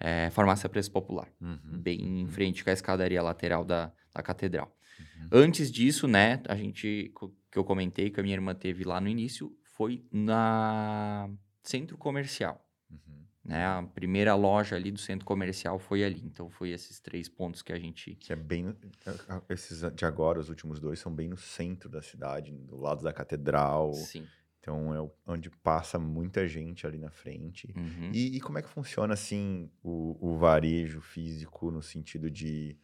[0.00, 1.80] é, Farmácia Preço Popular, uhum.
[1.80, 2.28] bem em uhum.
[2.28, 4.76] frente com a escadaria lateral da, da catedral.
[4.98, 5.28] Uhum.
[5.30, 6.42] Antes disso, né?
[6.48, 7.12] A gente,
[7.50, 11.30] que eu comentei que a minha irmã teve lá no início, foi na
[11.62, 12.66] centro comercial.
[12.90, 13.21] Uhum.
[13.44, 13.66] Né?
[13.66, 16.22] A primeira loja ali do centro comercial foi ali.
[16.24, 18.14] Então, foi esses três pontos que a gente...
[18.14, 18.76] Que é bem...
[19.48, 23.12] Esses de agora, os últimos dois, são bem no centro da cidade, do lado da
[23.12, 23.92] catedral.
[23.94, 24.26] Sim.
[24.60, 27.74] Então, é onde passa muita gente ali na frente.
[27.76, 28.12] Uhum.
[28.12, 32.78] E, e, como é que funciona, assim, o, o varejo físico no sentido de...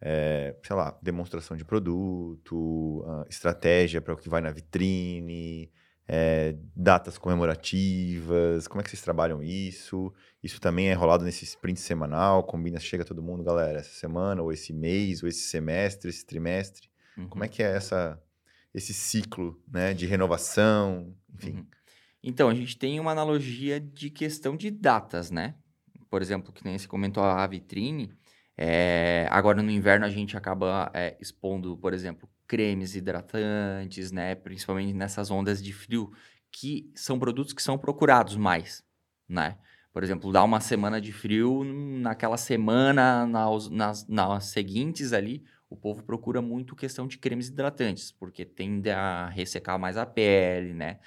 [0.00, 5.72] É, sei lá, demonstração de produto, estratégia para o que vai na vitrine,
[6.08, 10.12] é, datas comemorativas, como é que vocês trabalham isso?
[10.42, 14.52] Isso também é rolado nesse sprint semanal, combina, chega todo mundo, galera, essa semana, ou
[14.52, 16.88] esse mês, ou esse semestre, esse trimestre.
[17.16, 17.28] Uhum.
[17.28, 18.20] Como é que é essa,
[18.72, 21.56] esse ciclo né, de renovação, enfim?
[21.56, 21.66] Uhum.
[22.22, 25.54] Então, a gente tem uma analogia de questão de datas, né?
[26.08, 28.12] Por exemplo, que nem você comentou a vitrine,
[28.56, 34.34] é, agora no inverno a gente acaba é, expondo, por exemplo, cremes hidratantes, né?
[34.34, 36.12] Principalmente nessas ondas de frio,
[36.50, 38.84] que são produtos que são procurados mais,
[39.28, 39.58] né?
[39.92, 45.76] Por exemplo, dá uma semana de frio, naquela semana, nas, nas, nas seguintes ali, o
[45.76, 50.98] povo procura muito questão de cremes hidratantes, porque tende a ressecar mais a pele, né?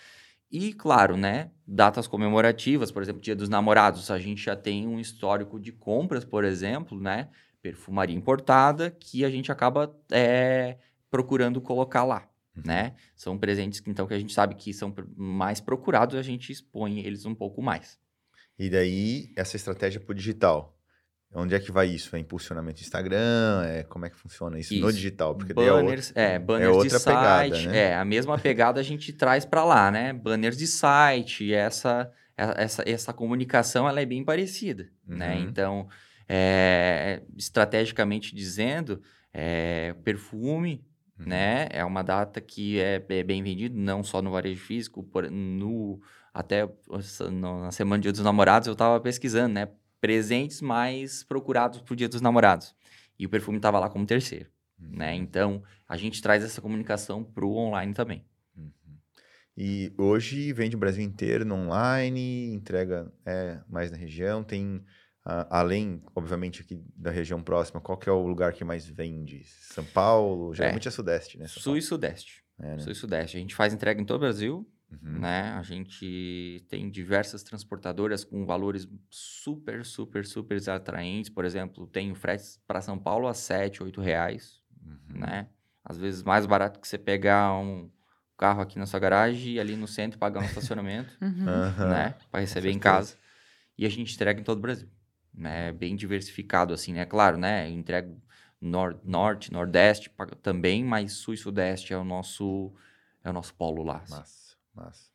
[0.52, 5.00] E, claro, né, datas comemorativas, por exemplo, Dia dos Namorados, a gente já tem um
[5.00, 7.30] histórico de compras, por exemplo, né,
[7.62, 10.78] perfumaria importada, que a gente acaba é,
[11.10, 12.64] procurando colocar lá, uhum.
[12.66, 12.96] né?
[13.16, 17.26] São presentes então que a gente sabe que são mais procurados, a gente expõe eles
[17.26, 18.00] um pouco mais.
[18.58, 20.80] E daí essa estratégia para o digital,
[21.32, 22.16] Onde é que vai isso?
[22.16, 23.64] É impulsionamento do Instagram?
[23.64, 24.84] É, como é que funciona isso, isso.
[24.84, 25.36] no digital?
[25.36, 27.78] Porque banners, é, outra, é, banners é outra de site, pegada, né?
[27.78, 30.12] é, a mesma pegada a gente traz para lá, né?
[30.12, 35.36] Banners de site, essa, essa, essa comunicação ela é bem parecida, né?
[35.36, 35.36] uhum.
[35.36, 35.48] né?
[35.48, 35.88] Então,
[36.28, 39.00] é, estrategicamente dizendo,
[39.32, 40.84] é, perfume,
[41.20, 41.26] Uhum.
[41.28, 41.68] Né?
[41.72, 46.02] É uma data que é, é bem vendido, não só no varejo físico, por, no,
[46.34, 46.68] até
[47.32, 49.68] no, na Semana do Dia dos Namorados eu estava pesquisando, né?
[50.00, 52.74] Presentes mais procurados para o Dia dos Namorados.
[53.18, 54.88] E o perfume estava lá como terceiro, né?
[54.88, 54.98] uhum.
[54.98, 55.16] né?
[55.16, 58.24] Então, a gente traz essa comunicação para o online também.
[58.56, 58.72] Uhum.
[59.58, 64.82] E hoje vende o Brasil inteiro no online, entrega é, mais na região, tem
[65.26, 69.44] Uh, além, obviamente, aqui da região próxima, qual que é o lugar que mais vende?
[69.46, 70.54] São Paulo?
[70.54, 71.46] Geralmente é, é Sudeste, né?
[71.46, 71.78] São Sul Paulo.
[71.78, 72.44] e Sudeste.
[72.58, 72.80] É, né?
[72.80, 73.38] Sul e Sudeste.
[73.38, 75.20] A gente faz entrega em todo o Brasil, uhum.
[75.20, 75.52] né?
[75.52, 81.30] A gente tem diversas transportadoras com valores super, super, super atraentes.
[81.30, 85.20] Por exemplo, tem frete para São Paulo a 7, 8 reais, uhum.
[85.20, 85.50] né?
[85.84, 87.92] Às vezes mais barato que você pegar um
[88.38, 91.90] carro aqui na sua garagem e ali no centro pagar um estacionamento, uhum.
[91.90, 92.16] né?
[92.32, 93.18] Para receber em casa.
[93.78, 94.90] E a gente entrega em todo o Brasil
[95.40, 95.72] né?
[95.72, 97.06] Bem diversificado, assim, né?
[97.06, 97.70] Claro, né?
[97.70, 98.22] Entrego
[98.62, 102.74] nor norte, nordeste também, mas sul e sudeste é o nosso,
[103.24, 103.98] é o nosso polo lá.
[103.98, 104.16] Assim.
[104.16, 105.10] Massa, massa.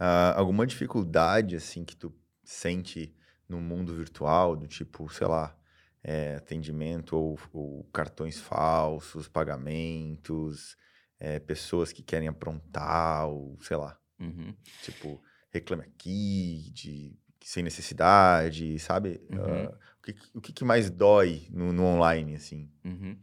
[0.00, 2.12] Uh, alguma dificuldade, assim, que tu
[2.44, 3.14] sente
[3.48, 5.56] no mundo virtual, do tipo, sei lá,
[6.02, 10.76] é, atendimento ou, ou, cartões falsos, pagamentos,
[11.18, 13.98] é, pessoas que querem aprontar, ou sei lá.
[14.20, 14.54] Uhum.
[14.82, 19.20] Tipo, reclame aqui, de sem necessidade, sabe?
[19.30, 19.64] Uhum.
[19.64, 23.16] Uh, o, que, o que, mais dói no, no online, assim, uhum.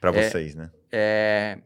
[0.00, 0.70] para é, vocês, né?
[0.90, 1.60] É,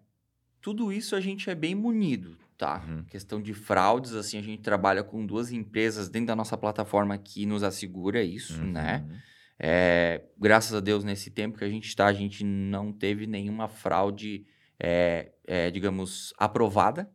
[0.61, 2.84] tudo isso a gente é bem munido, tá?
[2.87, 3.04] Uhum.
[3.04, 7.46] Questão de fraudes, assim, a gente trabalha com duas empresas dentro da nossa plataforma que
[7.46, 9.04] nos assegura isso, né?
[9.08, 9.16] Uhum.
[9.61, 13.68] É, graças a Deus, nesse tempo que a gente está, a gente não teve nenhuma
[13.68, 14.46] fraude,
[14.78, 17.11] é, é, digamos, aprovada,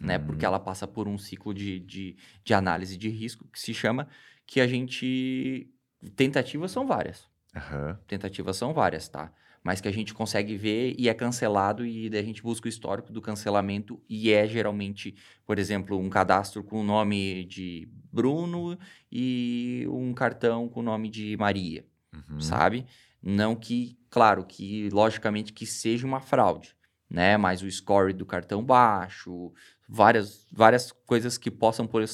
[0.00, 0.18] né?
[0.18, 0.50] Porque uhum.
[0.50, 4.08] ela passa por um ciclo de, de, de análise de risco que se chama
[4.46, 5.70] que a gente.
[6.16, 7.28] Tentativas são várias.
[7.54, 7.96] Uhum.
[8.06, 9.32] Tentativas são várias, tá?
[9.62, 12.68] Mas que a gente consegue ver e é cancelado, e daí a gente busca o
[12.68, 15.14] histórico do cancelamento, e é geralmente,
[15.44, 18.78] por exemplo, um cadastro com o nome de Bruno
[19.10, 22.40] e um cartão com o nome de Maria, uhum.
[22.40, 22.86] sabe?
[23.20, 26.76] Não que, claro, que logicamente que seja uma fraude,
[27.10, 27.36] né?
[27.36, 29.52] Mas o score do cartão baixo,
[29.88, 32.04] várias, várias coisas que possam por,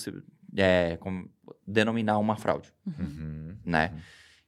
[0.57, 1.29] é, como,
[1.67, 3.57] denominar uma fraude, uhum.
[3.65, 3.91] né?
[3.93, 4.01] Uhum.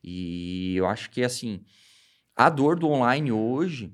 [0.04, 1.64] E eu acho que, assim,
[2.36, 3.92] a dor do online hoje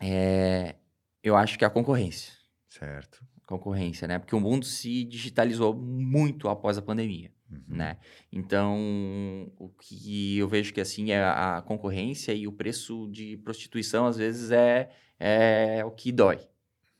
[0.00, 0.74] é,
[1.22, 2.32] eu acho que é a concorrência.
[2.68, 3.24] Certo.
[3.46, 4.18] Concorrência, né?
[4.18, 7.62] Porque o mundo se digitalizou muito após a pandemia, uhum.
[7.68, 7.98] né?
[8.32, 14.06] Então, o que eu vejo que, assim, é a concorrência e o preço de prostituição,
[14.06, 16.40] às vezes, é, é o que dói,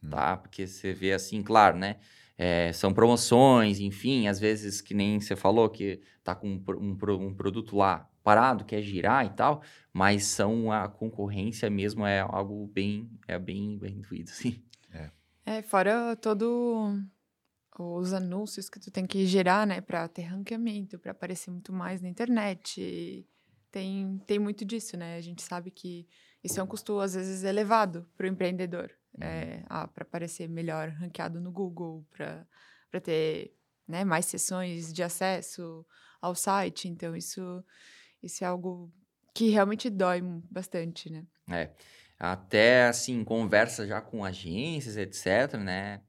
[0.02, 0.11] uhum.
[0.11, 0.37] tá?
[0.37, 1.96] Porque você vê, assim, claro, né?
[2.37, 7.26] É, são promoções, enfim, às vezes que nem você falou que tá com um, um,
[7.26, 12.66] um, produto lá parado, quer girar e tal, mas são a concorrência mesmo é algo
[12.68, 14.62] bem, é bem, bem doído, assim.
[14.92, 15.11] É.
[15.44, 16.98] é, fora todo
[17.78, 22.00] os anúncios que tu tem que gerar, né, para ter ranqueamento, para aparecer muito mais
[22.00, 23.26] na internet.
[23.70, 25.16] Tem, tem muito disso, né?
[25.16, 26.06] A gente sabe que
[26.42, 28.90] isso é um custo, às vezes, elevado para o empreendedor.
[29.14, 29.26] Uhum.
[29.26, 33.55] É, ah, para aparecer melhor ranqueado no Google, para ter
[33.87, 35.85] né, mais sessões de acesso
[36.20, 36.88] ao site.
[36.88, 37.64] Então, isso,
[38.22, 38.92] isso é algo
[39.35, 41.24] que realmente dói bastante, né?
[41.50, 41.70] É.
[42.18, 46.03] Até, assim, conversa já com agências, etc., né?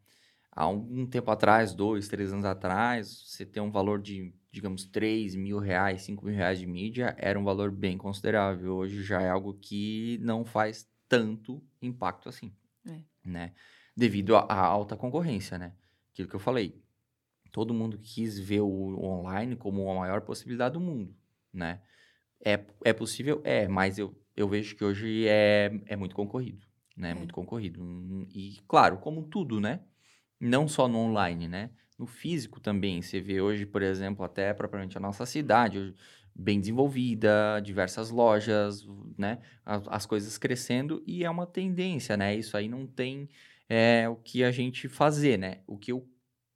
[0.52, 5.36] Há um tempo atrás, dois, três anos atrás, você ter um valor de, digamos, 3
[5.36, 8.76] mil reais, 5 mil reais de mídia era um valor bem considerável.
[8.76, 12.54] Hoje já é algo que não faz tanto impacto assim.
[12.86, 13.00] É.
[13.24, 13.54] Né?
[13.96, 15.74] Devido à alta concorrência, né?
[16.12, 16.82] Aquilo que eu falei.
[17.52, 21.14] Todo mundo quis ver o online como a maior possibilidade do mundo,
[21.54, 21.82] né?
[22.44, 23.42] É, é possível?
[23.44, 27.12] É, mas eu, eu vejo que hoje é, é muito concorrido, né?
[27.12, 27.14] É.
[27.14, 27.82] Muito concorrido.
[28.34, 29.82] E, claro, como tudo, né?
[30.40, 31.70] Não só no online, né?
[32.02, 33.00] No físico também.
[33.02, 35.94] Você vê hoje, por exemplo, até propriamente a nossa cidade
[36.34, 39.40] bem desenvolvida, diversas lojas, né?
[39.64, 42.36] As, as, coisas crescendo e é uma tendência, né?
[42.36, 43.30] Isso aí não tem
[43.70, 45.60] é, o que a gente fazer, né?
[45.68, 46.10] O que eu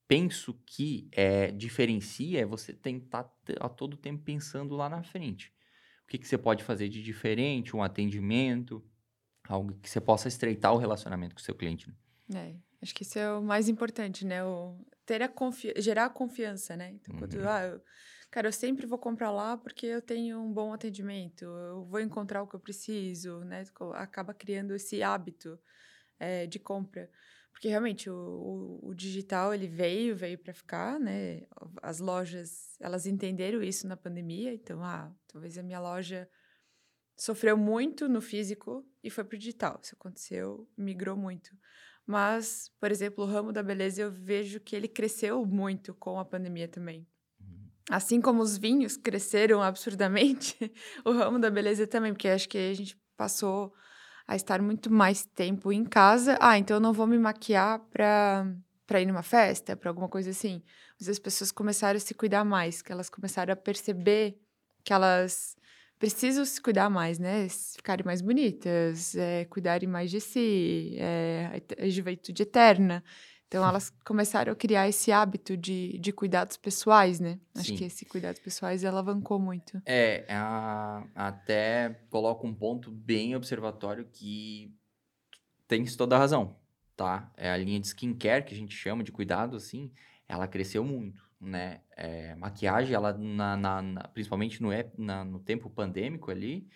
[0.07, 5.53] penso que é, diferencia é você tentar a todo tempo pensando lá na frente.
[6.05, 8.83] O que, que você pode fazer de diferente, um atendimento,
[9.47, 11.87] algo que você possa estreitar o relacionamento com o seu cliente.
[12.27, 12.49] Né?
[12.49, 14.43] É, acho que isso é o mais importante, né?
[14.43, 16.91] O ter a confi gerar a confiança, né?
[16.91, 17.49] Então, quando uhum.
[17.49, 17.81] ah, eu
[18.35, 22.43] cara, eu sempre vou comprar lá porque eu tenho um bom atendimento, eu vou encontrar
[22.43, 23.63] o que eu preciso, né?
[23.93, 25.57] Acaba criando esse hábito
[26.19, 27.09] é, de compra.
[27.53, 31.43] Porque realmente o, o, o, digital ele veio, veio para ficar, né?
[31.81, 36.29] As lojas, elas entenderam isso na pandemia, então, ah, talvez a minha loja
[37.15, 39.79] sofreu muito no físico e foi para o digital.
[39.81, 41.55] Isso aconteceu, migrou muito.
[42.05, 46.25] Mas, por exemplo, o ramo da beleza eu vejo que ele cresceu muito com a
[46.25, 47.07] pandemia também.
[47.89, 50.71] Assim como os vinhos cresceram absurdamente,
[51.05, 53.73] o ramo da beleza também, porque acho que a gente passou
[54.27, 56.37] a estar muito mais tempo em casa.
[56.41, 58.45] Ah, então eu não vou me maquiar para
[58.87, 60.61] para ir numa festa, para alguma coisa assim.
[60.99, 64.39] Mas as pessoas começaram a se cuidar mais, que elas começaram a perceber
[64.83, 65.55] que elas
[65.99, 67.47] precisam se cuidar mais, né?
[67.49, 73.03] Ficarem mais bonitas, é, cuidarem mais de si, é, a juventude eterna.
[73.47, 77.39] Então, elas começaram a criar esse hábito de, de cuidados pessoais, né?
[77.55, 77.75] Acho Sim.
[77.75, 79.81] que esse cuidados pessoais alavancou muito.
[79.85, 84.73] É, a- até coloca um ponto bem observatório que
[85.67, 86.55] tens toda a razão,
[86.95, 87.31] tá?
[87.37, 89.91] É a linha de skincare que a gente chama de cuidado, assim,
[90.27, 91.81] ela cresceu muito, né?
[91.95, 96.67] É, maquiagem, ela, na, na- na- principalmente no, na- no tempo pandêmico ali,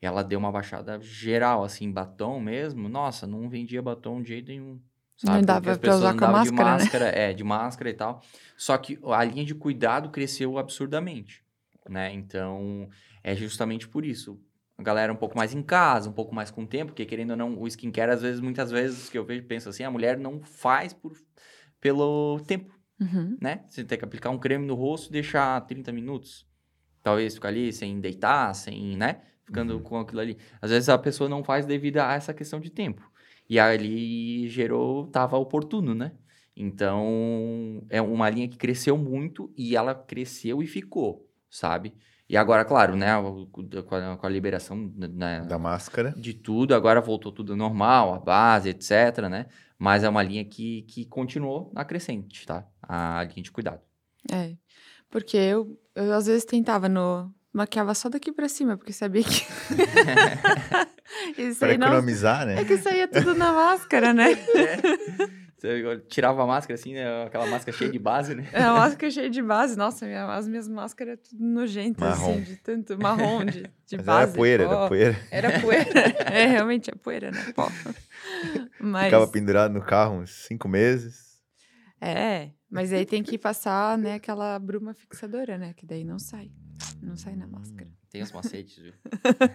[0.00, 2.88] ela deu uma baixada geral, assim, batom mesmo.
[2.88, 4.80] Nossa, não vendia batom de jeito nenhum.
[5.22, 5.46] Não Sabe?
[5.46, 6.78] dava Porque as pra pessoas usar com a andavam de máscara, né?
[6.78, 8.22] máscara, é, de máscara e tal.
[8.56, 11.42] Só que a linha de cuidado cresceu absurdamente,
[11.88, 12.12] né?
[12.12, 12.88] Então,
[13.22, 14.38] é justamente por isso.
[14.76, 17.36] A galera um pouco mais em casa, um pouco mais com tempo, porque querendo ou
[17.36, 20.42] não, o skincare, às vezes, muitas vezes, que eu vejo, penso assim, a mulher não
[20.42, 21.16] faz por,
[21.80, 23.36] pelo tempo, Uhum.
[23.40, 23.64] né?
[23.68, 26.46] Você tem que aplicar um creme no rosto e deixar 30 minutos.
[27.02, 29.20] Talvez ficar ali sem deitar, sem, né?
[29.44, 29.82] Ficando Uhum.
[29.82, 30.38] com aquilo ali.
[30.62, 33.10] Às vezes a pessoa não faz devido a essa questão de tempo.
[33.48, 36.12] E ali gerou, tava oportuno, né?
[36.56, 41.94] Então, é uma linha que cresceu muito e ela cresceu e ficou, sabe?
[42.28, 43.16] E agora, claro, né?
[43.18, 46.14] o- Com a, com a liberação né, Da máscara.
[46.16, 49.46] de tudo, agora voltou tudo normal, a base, etc, né?
[49.84, 52.66] Mas é uma linha que, que continuou na crescente, tá?
[52.82, 53.82] A linha de cuidado.
[54.32, 54.54] É.
[55.10, 57.30] Porque eu, eu às vezes tentava no.
[57.52, 59.44] Maquiava só daqui pra cima, porque sabia que.
[61.36, 61.88] isso Para aí não.
[61.88, 62.62] economizar, né?
[62.62, 64.34] É que saía tudo na máscara, né?
[64.34, 65.43] Você
[66.08, 67.24] tirava a máscara assim, né?
[67.24, 68.48] Aquela máscara cheia de base, né?
[68.52, 69.76] É a máscara cheia de base.
[69.76, 72.32] Nossa, minha- as minhas máscaras tudo nojentas, Marrom.
[72.32, 74.22] assim, de tanto marrom, de, de Mas base.
[74.28, 74.72] era poeira, pó.
[74.74, 75.16] era poeira.
[75.30, 76.00] Era poeira.
[76.32, 77.52] É, realmente é poeira, né?
[77.54, 77.70] Pó.
[78.80, 79.04] Mas.
[79.06, 81.34] Ficava pendurado no carro uns cinco meses.
[82.00, 85.72] É, mas aí tem que passar, né, aquela bruma fixadora, né?
[85.74, 86.50] Que daí não sai.
[87.02, 87.88] Não sai na máscara.
[88.10, 88.92] Tem os macetes, viu?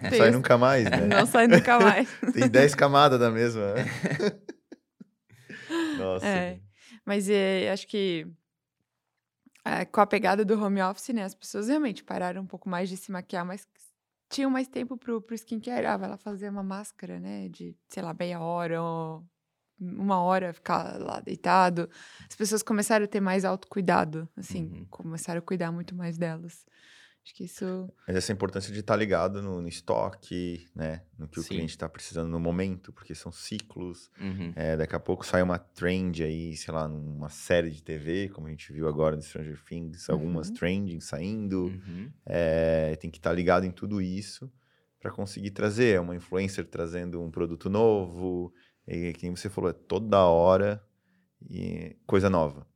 [0.02, 1.06] Não sai nunca mais, né?
[1.06, 2.08] Não sai nunca mais.
[2.34, 3.74] Tem 10 camadas da mesma.
[5.96, 6.26] Nossa.
[6.26, 6.60] É.
[7.04, 8.26] Mas é, acho que
[9.64, 11.24] é, com a pegada do home office, né?
[11.24, 13.66] As pessoas realmente pararam um pouco mais de se maquiar, mas
[14.28, 15.86] tinham mais tempo pro, pro skincare.
[15.86, 17.48] Ah, vai lá fazer uma máscara, né?
[17.48, 19.24] De, sei lá, meia hora ou
[19.78, 21.88] uma hora ficar lá deitado.
[22.28, 24.64] As pessoas começaram a ter mais autocuidado, assim.
[24.66, 24.86] Uhum.
[24.90, 26.64] Começaram a cuidar muito mais delas.
[27.22, 27.92] Acho que isso...
[28.06, 31.02] Mas essa importância de estar ligado no, no estoque, né?
[31.18, 31.50] No que o Sim.
[31.50, 34.10] cliente está precisando no momento, porque são ciclos.
[34.18, 34.52] Uhum.
[34.56, 38.46] É, daqui a pouco sai uma trend aí, sei lá, numa série de TV, como
[38.46, 40.54] a gente viu agora no Stranger Things, algumas Uhum.
[40.54, 41.66] trending saindo.
[41.66, 42.10] Uhum.
[42.24, 44.50] É, tem que estar ligado em tudo isso
[44.98, 45.96] para conseguir trazer.
[45.96, 48.52] É uma influencer trazendo um produto novo,
[48.88, 50.82] e quem você falou, é toda hora
[51.48, 52.66] e coisa nova.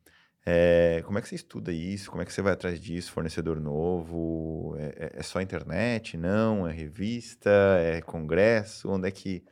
[0.46, 2.10] É, como é que você estuda isso?
[2.10, 3.12] Como é que você vai atrás disso?
[3.12, 4.76] Fornecedor novo?
[4.78, 6.16] É, é- é só internet?
[6.18, 6.68] Não?
[6.68, 7.50] É revista?
[7.80, 8.90] É congresso?
[8.90, 9.42] Onde é que,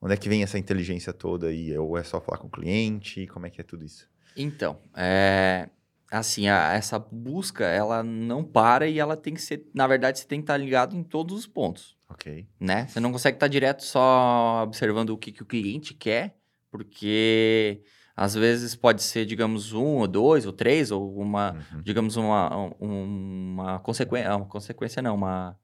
[0.00, 1.76] onde é que vem essa inteligência toda aí?
[1.76, 3.26] Ou é só falar com o cliente?
[3.26, 4.08] Como é que é tudo isso?
[4.34, 5.68] Então, é,
[6.10, 10.26] assim, a- essa busca, ela não para e ela tem que ser, na verdade, você
[10.26, 12.46] tem que estar ligado em todos os pontos, Ok.
[12.58, 12.86] né?
[12.86, 16.36] Você não consegue estar direto só observando o que, que o cliente quer,
[16.70, 17.82] porque
[18.22, 21.80] às vezes pode ser, digamos, um ou dois ou três ou uma, Uhum.
[21.82, 25.58] digamos, uma, um- uma consequência, uma consequência não, uma...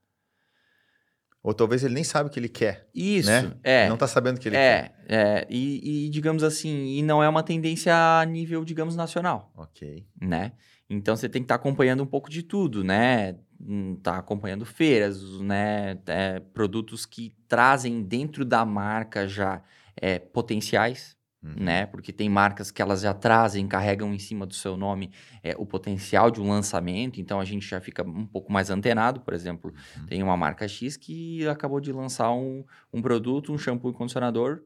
[1.43, 2.89] Ou talvez ele nem sabe o que ele quer.
[2.95, 3.53] Isso, Né?
[3.63, 3.89] é.
[3.91, 4.97] Não tá sabendo o que ele quer.
[5.07, 9.53] É, é, e, e digamos assim, e não é uma tendência a nível, digamos, nacional.
[9.55, 10.07] Ok.
[10.21, 10.53] né?
[10.89, 13.37] Então você tem que estar acompanhando um pouco de tudo, né?
[13.61, 15.99] Hum, Tá acompanhando feiras, né?
[16.07, 19.63] É, produtos que trazem dentro da marca já
[19.95, 21.16] é, potenciais,
[21.55, 21.55] Uhum.
[21.55, 21.87] né?
[21.87, 25.65] Porque tem marcas que elas já trazem, carregam em cima do seu nome é, o
[25.67, 29.73] potencial de um lançamento, então a gente já fica um pouco mais antenado, por exemplo,
[29.73, 30.07] Uhum.
[30.07, 34.63] tem uma marca X que acabou de lançar um, um produto, um shampoo e condicionador,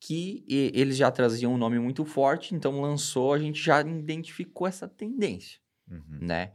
[0.00, 4.66] que e- eles já traziam um nome muito forte, então lançou, a gente já identificou
[4.66, 5.58] essa tendência,
[5.90, 6.22] Uhum.
[6.22, 6.52] né?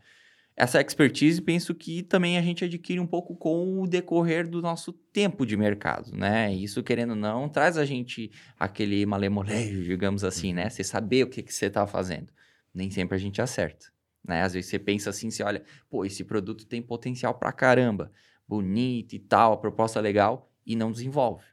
[0.58, 4.94] Essa expertise, penso que também a gente adquire um pouco com o decorrer do nosso
[4.94, 6.54] tempo de mercado, né?
[6.54, 10.70] Isso, querendo ou não, traz a gente aquele malemolejo, digamos assim, né?
[10.70, 12.30] Você saber o que, que você está fazendo.
[12.74, 13.88] Nem sempre a gente acerta,
[14.26, 14.44] né?
[14.44, 18.10] Às vezes você pensa assim, você olha, pô, esse produto tem potencial pra caramba,
[18.48, 21.44] bonito e tal, a proposta legal, e não desenvolve.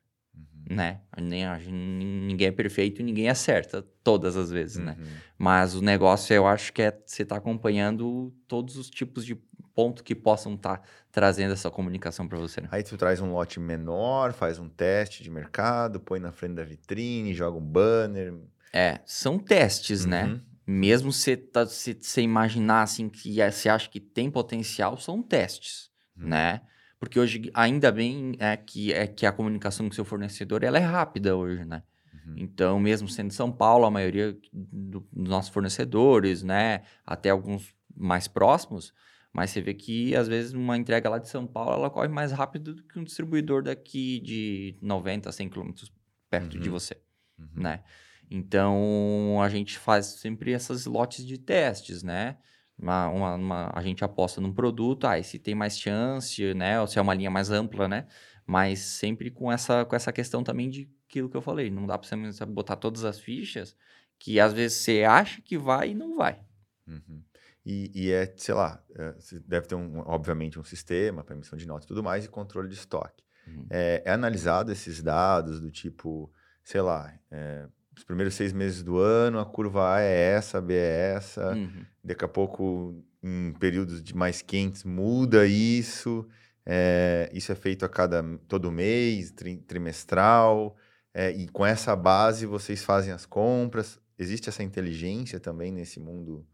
[0.68, 1.00] Né?
[1.20, 4.96] Nem, ninguém é perfeito e ninguém acerta todas as vezes, né?
[4.98, 5.06] Uhum.
[5.38, 9.34] Mas o negócio, eu acho que é você estar acompanhando todos os tipos de
[9.74, 12.60] ponto que possam estar trazendo essa comunicação para você.
[12.60, 12.68] Né?
[12.70, 16.64] Aí tu traz um lote menor, faz um teste de mercado, põe na frente da
[16.64, 18.34] vitrine, joga um banner.
[18.72, 20.26] É, são testes, né?
[20.26, 20.40] Uhum.
[20.66, 25.22] Mesmo você tá, se você imaginar assim que é- você acha que tem potencial, são
[25.22, 26.60] testes, né?
[27.02, 30.80] Porque hoje, ainda bem é que, é que a comunicação com seu fornecedor ela é
[30.82, 31.82] rápida hoje, né?
[32.14, 32.34] Uhum.
[32.36, 36.82] Então, mesmo sendo São Paulo, a maioria do- dos nossos fornecedores, né?
[37.04, 38.94] Até alguns mais próximos,
[39.32, 42.30] mas você vê que, às vezes, uma entrega lá de São Paulo, ela corre mais
[42.30, 45.92] rápido do que um distribuidor daqui de 90, 100 quilômetros
[46.30, 46.74] perto de Uhum.
[46.74, 47.02] você
[47.36, 47.62] Uhum.
[47.64, 47.82] né?
[48.30, 52.36] Então, a gente faz sempre essas lotes de testes, né?
[52.78, 56.80] Uma, uma- uma- a gente aposta num produto, ah, se tem mais chance, né?
[56.80, 58.06] Ou se é uma linha mais ampla, né?
[58.46, 61.70] Mas sempre com essa, com essa questão também de aquilo que eu falei.
[61.70, 63.76] Não dá pra você botar todas as fichas
[64.18, 66.40] que às vezes você acha que vai e não vai.
[66.86, 67.22] Uhum.
[67.64, 68.82] E, e é, sei lá,
[69.16, 72.28] você deve ter, um, obviamente, um sistema para emissão de notas e tudo mais e
[72.28, 73.22] controle de estoque.
[73.46, 73.66] Uhum.
[73.70, 76.32] É, é analisado esses dados do tipo,
[76.64, 80.60] sei lá, é, os primeiros seis meses do ano, a curva A é essa, a
[80.60, 81.84] B é essa, Uhum.
[82.02, 86.26] daqui a pouco, em períodos de mais quentes, muda isso.
[86.64, 90.76] é, isso é feito a cada todo mês, tri- trimestral,
[91.12, 93.98] é, e com essa base vocês fazem as compras.
[94.18, 96.46] Existe essa inteligência também nesse mundo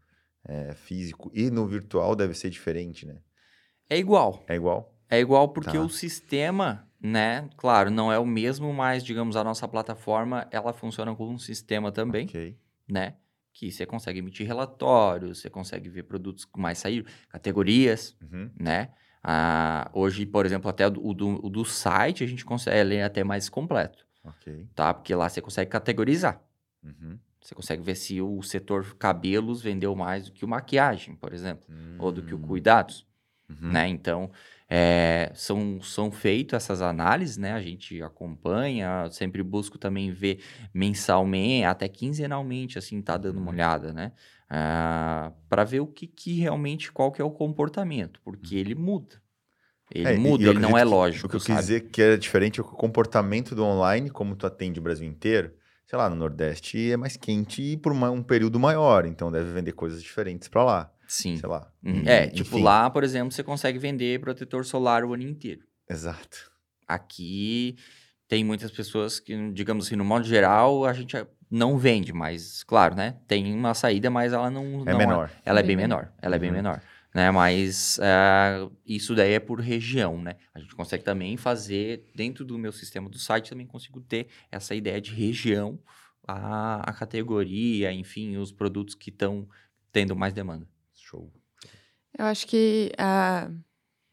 [0.47, 3.17] é, físico e no virtual deve ser diferente, né?
[3.89, 4.43] É igual.
[4.47, 4.98] É igual?
[5.09, 5.83] É igual porque Tá.
[5.83, 7.49] o sistema, né?
[7.57, 11.91] Claro, não é o mesmo, mas, digamos, a nossa plataforma, ela funciona como um sistema
[11.91, 12.25] também.
[12.25, 12.57] Ok.
[12.87, 13.15] né?
[13.53, 18.49] Que você consegue emitir relatórios, você consegue ver produtos que mais saíram, categorias, Uhum.
[18.59, 18.89] né?
[19.23, 23.23] Ah, hoje, por exemplo, até o do, o do site a gente consegue ler até
[23.23, 24.67] mais completo, Ok.
[24.73, 24.93] tá?
[24.93, 26.41] Porque lá você consegue categorizar.
[26.83, 27.19] Uhum.
[27.41, 31.67] Você consegue ver se o setor cabelos vendeu mais do que o maquiagem, por exemplo,
[31.99, 32.41] ou do que o Hum.
[32.47, 33.05] cuidados,
[33.49, 33.71] Uhum.
[33.71, 33.87] né?
[33.87, 34.31] Então,
[34.69, 37.53] é, são, são feitas essas análises, né?
[37.53, 40.43] A gente acompanha, sempre busco também ver
[40.73, 43.51] mensalmente, até quinzenalmente, assim, tá dando uma Uhum.
[43.51, 44.11] olhada, né?
[45.49, 49.21] para ver o que, que realmente, qual que é o comportamento, porque ele muda.
[49.93, 51.47] Ele É, muda, ele não é que lógico, O que eu sabe?
[51.47, 54.83] quis dizer que era diferente é que o comportamento do online, como tu atende o
[54.83, 55.53] Brasil inteiro,
[55.85, 59.51] sei lá, no Nordeste é mais quente e por uma- um período maior, então deve
[59.51, 61.35] vender coisas diferentes pra lá, Sim.
[61.37, 61.69] sei lá.
[61.83, 62.03] Uhum.
[62.05, 62.63] É, tipo, enfim.
[62.63, 65.61] lá, por exemplo, você consegue vender protetor solar o ano inteiro.
[65.89, 66.51] Exato.
[66.87, 67.75] Aqui
[68.27, 71.17] tem muitas pessoas que, digamos assim, no modo geral, a gente
[71.49, 73.17] não vende, mas, claro, né?
[73.27, 74.83] Tem uma saída, mas ela não.
[74.87, 75.31] É não menor.
[75.43, 76.13] ela é Bem menor.
[76.21, 76.55] Ela é bem Uhum.
[76.57, 76.81] menor.
[77.13, 77.31] Né?
[77.31, 80.35] Mas ah, isso daí é por região, né?
[80.53, 84.75] A gente consegue também fazer, dentro do meu sistema do site, também consigo ter essa
[84.75, 85.79] ideia de região,
[86.27, 89.47] a, a categoria, enfim, os produtos que estão
[89.91, 90.67] tendo mais demanda.
[91.09, 91.31] Show.
[92.17, 93.49] Eu acho que ah,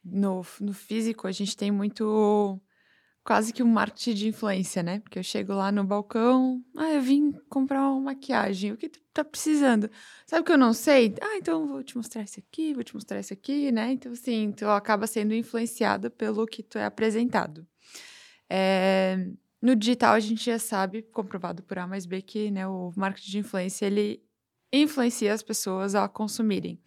[0.03, 2.61] no, no físico a gente tem muito
[3.23, 5.01] quase que um marketing de influência, né?
[5.01, 9.01] Porque eu chego lá no balcão, ah, eu vim comprar uma maquiagem, o que tu
[9.13, 9.91] tá precisando?
[10.25, 11.15] Sabe o que eu não sei?
[11.21, 13.93] Ah, então vou te mostrar isso aqui, vou te mostrar isso aqui, né?
[13.93, 17.67] Então, assim, tu acaba sendo influenciado pelo que tu é apresentado.
[18.49, 19.29] É,
[19.61, 23.31] no digital, a gente já sabe, comprovado por A mais B, que né, o marketing
[23.33, 24.23] de influência, ele
[24.73, 26.81] influencia as pessoas a consumirem.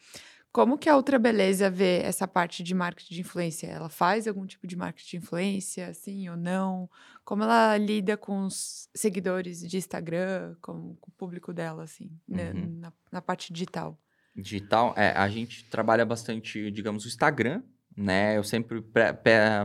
[0.52, 3.68] Como que a Ultra Beleza vê essa parte de marketing de influência?
[3.68, 6.90] Ela faz algum tipo de marketing de influência, sim ou não?
[7.24, 12.52] Como ela lida com os seguidores de Instagram, com, com o público dela, assim, né,
[12.52, 12.80] Uhum.
[12.80, 13.96] na, na parte digital?
[14.36, 17.62] Digital, é, a gente trabalha bastante, digamos, o Instagram,
[17.96, 18.36] né?
[18.36, 19.14] Eu sempre pre-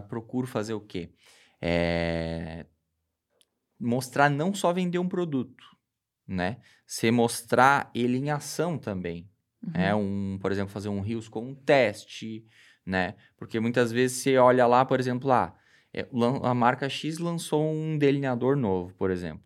[0.09, 1.15] procuro fazer o quê?
[1.63, 2.67] É,
[3.81, 5.65] mostrar não só vender um produto,
[6.27, 6.59] né?
[6.87, 9.29] Você mostrar ele em ação também.
[9.77, 12.45] É um, por exemplo, fazer um Reels com um teste,
[12.87, 13.15] né?
[13.37, 15.57] Porque muitas vezes você olha lá, por exemplo, lá,
[15.93, 19.43] é, lan- a marca X lançou um delineador novo, por exemplo.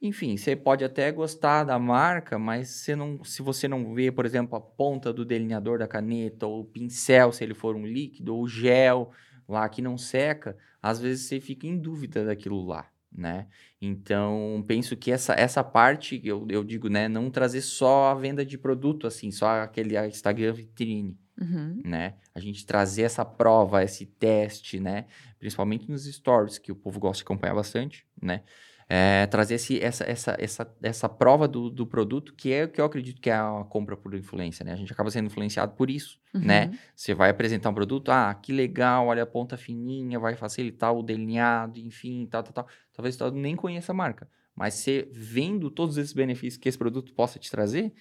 [0.00, 4.26] Enfim, você pode até gostar da marca, mas você não, se você não vê, por
[4.26, 8.34] exemplo, a ponta do delineador da caneta, ou o pincel, se ele for um líquido,
[8.34, 9.10] ou gel
[9.48, 13.46] lá que não seca, às vezes você fica em dúvida daquilo lá, né?
[13.80, 18.44] Então, penso que essa, essa parte, eu, eu digo, né, não trazer só a venda
[18.44, 21.82] de produto, assim, só aquele Instagram vitrine, Uhum.
[21.84, 22.14] né?
[22.32, 25.06] A gente trazer essa prova, esse teste, né?
[25.38, 28.42] Principalmente nos stories, que o povo gosta de acompanhar bastante, né?
[28.88, 32.80] É, trazer esse, essa, essa, essa, essa prova do, do produto, que é o que
[32.80, 34.72] eu acredito que é a compra por influência, né?
[34.72, 36.66] A gente acaba sendo influenciado por isso, né?
[36.66, 36.78] Uhum.
[36.94, 41.02] Você vai apresentar um produto, ah, que legal, olha a ponta fininha, vai facilitar o
[41.02, 42.66] delineado, enfim, tal, tal, tal.
[42.92, 47.12] Talvez tu nem conheça a marca, mas você vendo todos esses benefícios que esse produto
[47.14, 47.92] possa te trazer,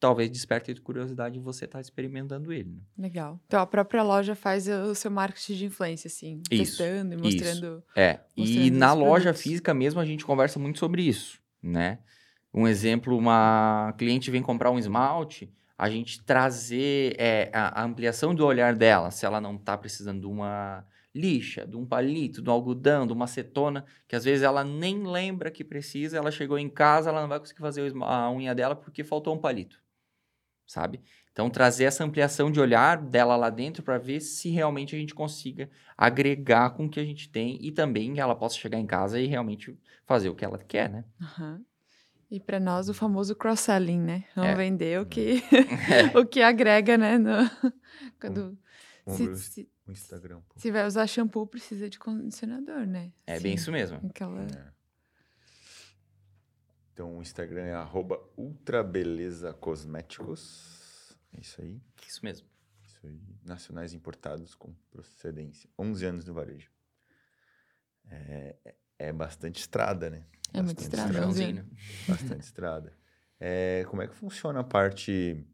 [0.00, 2.70] talvez desperte curiosidade em você estar experimentando ele.
[2.70, 2.80] Né?
[2.96, 3.40] Legal.
[3.46, 7.24] Então a própria loja faz o seu marketing de influência, assim, Isso, testando e isso.
[7.24, 7.82] mostrando.
[7.96, 9.42] É, e Mostrando na os loja produtos.
[9.42, 11.98] física mesmo a gente conversa muito sobre isso, né?
[12.52, 18.34] Um exemplo, uma cliente vem comprar um esmalte, a gente trazer é, a, a ampliação
[18.34, 20.84] do olhar dela, se ela não está precisando de uma
[21.14, 25.04] lixa, de um palito, de um algodão, de uma acetona, que às vezes ela nem
[25.06, 28.76] lembra que precisa, ela chegou em casa, ela não vai conseguir fazer a unha dela
[28.76, 29.80] porque faltou um palito,
[30.68, 31.00] sabe?
[31.32, 35.14] Então, trazer essa ampliação de olhar dela lá dentro para ver se realmente a gente
[35.14, 39.18] consiga agregar com o que a gente tem e também ela possa chegar em casa
[39.20, 41.04] e realmente fazer o que ela quer, né?
[41.20, 41.64] Uhum.
[42.30, 44.24] E para nós o famoso cross-selling, né?
[44.36, 44.54] Vamos É.
[44.54, 45.42] vender o que,
[46.20, 47.16] o que agrega, né?
[47.16, 47.30] no-
[48.20, 48.58] quando,
[49.06, 50.40] se, se, o Instagram.
[50.48, 50.58] pô.
[50.60, 53.12] se vai usar shampoo, precisa de condicionador, né?
[53.26, 53.98] É bem Sim, isso mesmo.
[54.10, 54.42] Aquela...
[54.42, 54.77] É.
[56.98, 61.16] Então o Instagram é arroba ultrabeleza cosméticos.
[61.32, 61.80] É isso aí.
[62.04, 62.48] Isso mesmo.
[62.84, 63.22] Isso aí.
[63.44, 65.70] Nacionais importados com procedência.
[65.78, 66.68] 11 anos no varejo.
[68.10, 70.24] É, é- é bastante estrada, né?
[70.52, 71.28] É muito Bastante estrada, estrada.
[71.28, 71.70] 11 Padrãozinho.
[72.08, 72.92] Bastante estrada.
[73.38, 75.46] É, como é que funciona a parte.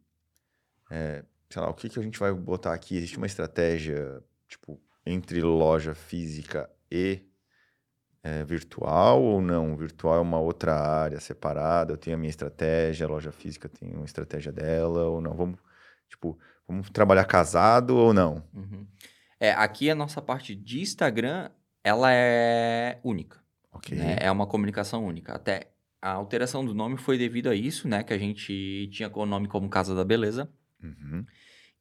[0.91, 2.97] é, sei lá, o que, que a gente vai botar aqui?
[2.97, 7.21] Existe uma estratégia, tipo, entre loja física e
[8.25, 9.77] é, virtual ou não?
[9.77, 13.95] Virtual é uma outra área separada, eu tenho a minha estratégia, a loja física tem
[13.95, 15.35] uma estratégia dela, ou não?
[15.35, 15.61] Vamos,
[16.09, 18.43] tipo, vamos trabalhar casado ou não?
[18.55, 18.87] Uhum.
[19.39, 21.51] É, aqui a nossa parte de Instagram,
[21.85, 23.45] ela é única.
[23.71, 23.99] Ok.
[23.99, 24.17] né?
[24.19, 25.35] É uma comunicação única.
[25.35, 25.69] Até
[26.01, 28.03] a alteração do nome foi devido a isso, né?
[28.03, 30.51] Que a gente tinha o nome como Casa da Beleza.
[30.83, 31.27] Uhum.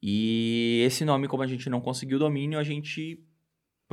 [0.01, 3.23] E esse nome, como a gente não conseguiu domínio, a gente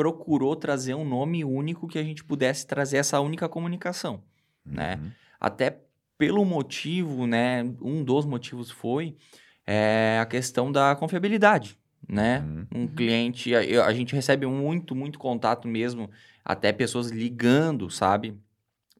[0.01, 4.23] procurou trazer um nome único que a gente pudesse trazer essa única comunicação.
[4.65, 4.99] né?
[4.99, 5.11] Uhum.
[5.39, 5.79] Até
[6.17, 7.63] pelo motivo, né?
[7.83, 9.15] Um dos motivos foi
[9.67, 11.79] é, a questão da confiabilidade,
[12.09, 12.41] né?
[12.41, 12.85] Uhum.
[12.85, 16.11] Um cliente, a, a gente recebe muito, muito contato mesmo,
[16.43, 18.35] até pessoas ligando, sabe?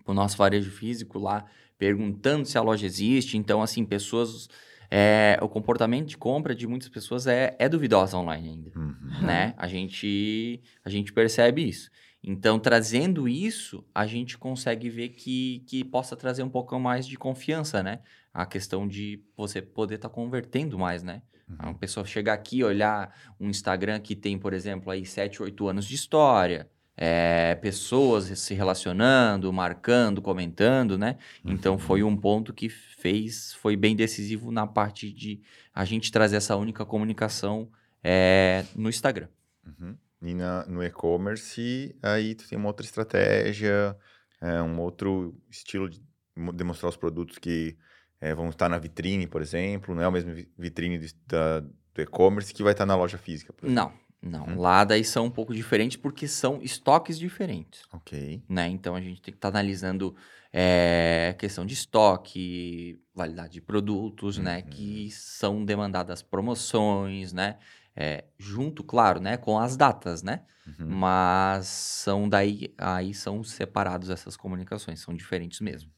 [0.05, 1.47] Pro nosso varejo físico lá,
[1.79, 3.39] perguntando se a loja existe.
[3.39, 4.51] Então, assim, pessoas.
[4.91, 9.23] É, o comportamento de compra de muitas pessoas é, é duvidosa online ainda Uhum.
[9.23, 9.55] né?
[9.57, 11.91] A gente, a gente percebe isso.
[12.23, 17.17] Então, trazendo isso, a gente consegue ver que, que possa trazer um pouco mais de
[17.17, 18.01] confiança, né?
[18.33, 21.23] A questão de você poder estar convertendo mais, né?
[21.49, 21.57] Uhum.
[21.71, 25.87] Uma pessoa chegar aqui, olhar um Instagram que tem, por exemplo, aí 7, 8 anos
[25.87, 26.69] de história,
[27.03, 31.17] é, pessoas se relacionando, marcando, comentando, né?
[31.43, 31.79] Então, Uhum.
[31.79, 35.41] foi um ponto que fez, foi bem decisivo na parte de
[35.75, 37.71] a gente trazer essa única comunicação
[38.05, 39.29] é, no Instagram.
[39.67, 39.97] Uhum.
[40.23, 43.97] E na- no e-commerce, aí tu tem uma outra estratégia,
[44.41, 46.03] é, um outro estilo de
[46.37, 47.77] mo- demonstrar os produtos que
[48.21, 49.95] é, vão estar na vitrine, por exemplo.
[49.95, 53.17] Não é a mesma vi- vitrine do, da- do e-commerce que vai estar na loja
[53.17, 53.51] física.
[53.55, 53.83] Por exemplo.
[53.83, 53.93] Não,
[54.23, 54.47] não.
[54.47, 54.61] Uhum.
[54.61, 58.43] Lá daí são um pouco diferentes porque são estoques diferentes, Ok.
[58.49, 58.69] né?
[58.69, 60.15] Então a gente tem que estar analisando
[60.53, 64.59] é, questão de estoque, validade de produtos, né?
[64.59, 64.71] Uhum.
[64.71, 67.59] Que são demandadas promoções, né?
[67.97, 69.37] É, junto, claro, né?
[69.37, 70.45] Com as datas, né?
[70.67, 70.87] Uhum.
[70.87, 75.91] Mas são daí, aí são separados essas comunicações, são diferentes mesmo.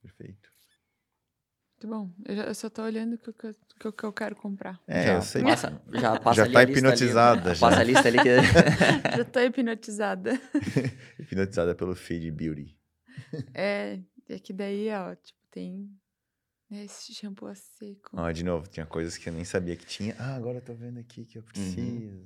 [0.00, 0.51] Perfeito.
[1.82, 2.10] Muito bom.
[2.24, 4.80] Eu, já- eu só tô olhando o que, eu- que eu- que eu quero comprar.
[4.86, 5.42] É, já eu sei.
[5.42, 7.54] Passa, já passa Já ali tá a lista ali, hipnotizada, né?
[7.54, 7.60] já.
[7.68, 8.28] Passa a lista ali que...
[9.18, 10.40] já tô hipnotizada.
[11.18, 12.76] Hipnotizada pelo Feed Beauty.
[13.54, 15.90] É, é que daí, ó, tipo, tem
[16.70, 18.10] né, esse shampoo a seco.
[18.14, 20.14] Ó, de novo, tinha coisas que eu nem sabia que tinha.
[20.18, 22.22] Ah, agora eu tô vendo aqui que eu preciso.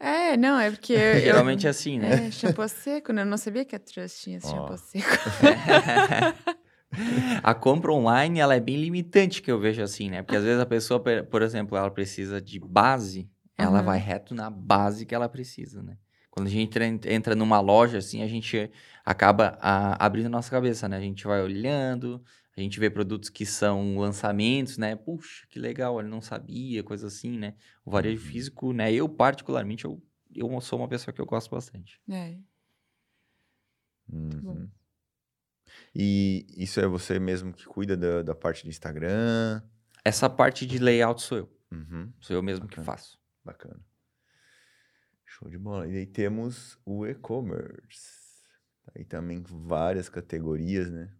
[0.00, 0.94] É, não, é porque.
[0.94, 2.26] eu- Geralmente é assim, né?
[2.26, 3.22] É, shampoo a seco, né?
[3.22, 4.50] Eu não sabia que a Trust tinha esse Ó.
[4.50, 5.06] shampoo a seco.
[7.42, 10.22] A compra online, ela é bem limitante, que eu vejo assim, né?
[10.22, 13.84] Porque às vezes a pessoa, pe- por exemplo, ela precisa de base, ela Uhum.
[13.86, 15.98] vai reto na base que ela precisa, né?
[16.30, 18.70] Quando a gente entra, entra numa loja, assim, a gente
[19.04, 20.96] acaba a- abrindo a nossa cabeça, né?
[20.96, 22.22] A gente vai olhando,
[22.56, 24.94] a gente vê produtos que são lançamentos, né?
[24.96, 27.54] Puxa, que legal, ele não sabia, coisa assim, né?
[27.84, 28.30] O varejo Uhum.
[28.32, 28.92] físico, né?
[28.92, 30.02] Eu, particularmente, eu,
[30.34, 31.98] eu sou uma pessoa que eu gosto bastante.
[32.10, 32.36] É.
[34.08, 34.52] bom.
[34.52, 34.68] Uhum.
[35.98, 39.62] E isso é você mesmo que cuida da, da parte do Instagram?
[40.04, 41.56] Essa parte de layout sou eu.
[41.72, 42.12] Uhum.
[42.20, 42.84] Sou eu mesmo que Bacana.
[42.84, 43.18] faço.
[43.42, 43.80] Bacana.
[45.24, 45.88] Show de bola.
[45.88, 48.26] E aí temos o e-commerce.
[48.94, 51.10] Aí também várias categorias, né?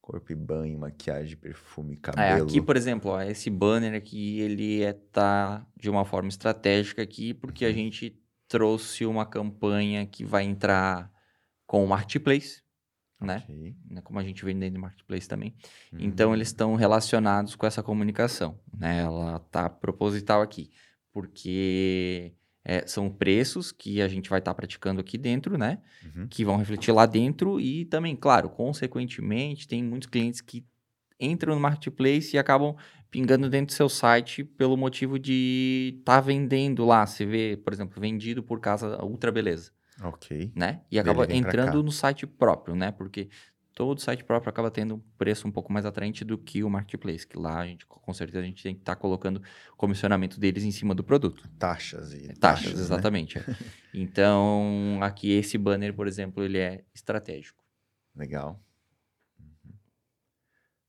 [0.00, 2.44] Corpo e banho, maquiagem, perfume, É, cabelo.
[2.48, 7.32] aqui, por exemplo, ó, esse banner aqui, ele é, tá de uma forma estratégica aqui,
[7.32, 7.74] porque a Uhum.
[7.74, 11.10] gente trouxe uma campanha que vai entrar
[11.66, 12.62] com o Marketplace,
[13.22, 13.42] né?
[13.48, 13.74] Ok.
[13.90, 15.54] Né, Como a gente vende dentro do Marketplace também.
[15.92, 16.34] Então, Hum.
[16.34, 19.00] eles estão relacionados com essa comunicação, né?
[19.02, 20.70] Ela tá proposital aqui,
[21.12, 22.32] porque
[22.64, 25.78] é, são preços que a gente vai estar praticando aqui dentro, né?
[26.14, 26.26] Uhum.
[26.28, 30.64] que vão refletir lá dentro e também, claro, consequentemente, tem muitos clientes que
[31.18, 32.74] entram no marketplace e acabam
[33.10, 37.06] pingando dentro do seu site pelo motivo de estar tá vendendo lá.
[37.06, 39.70] Você vê, por exemplo, vendido por casa Ultra Beleza.
[40.02, 40.52] Ok.
[40.54, 40.82] Né?
[40.90, 42.90] E acaba entrando no site próprio, né?
[42.90, 43.28] Porque
[43.74, 47.26] todo site próprio acaba tendo um preço um pouco mais atraente do que o marketplace,
[47.26, 49.42] que lá a gente, com certeza, a gente tem que estar tá colocando
[49.72, 51.48] o comissionamento deles em cima do produto.
[51.58, 52.80] Taxas e taxas, taxas né?
[52.80, 53.38] exatamente.
[53.38, 53.44] Né?
[53.94, 57.62] então, aqui esse banner, por exemplo, ele é estratégico.
[58.14, 58.62] Legal.
[59.38, 59.72] Uhum.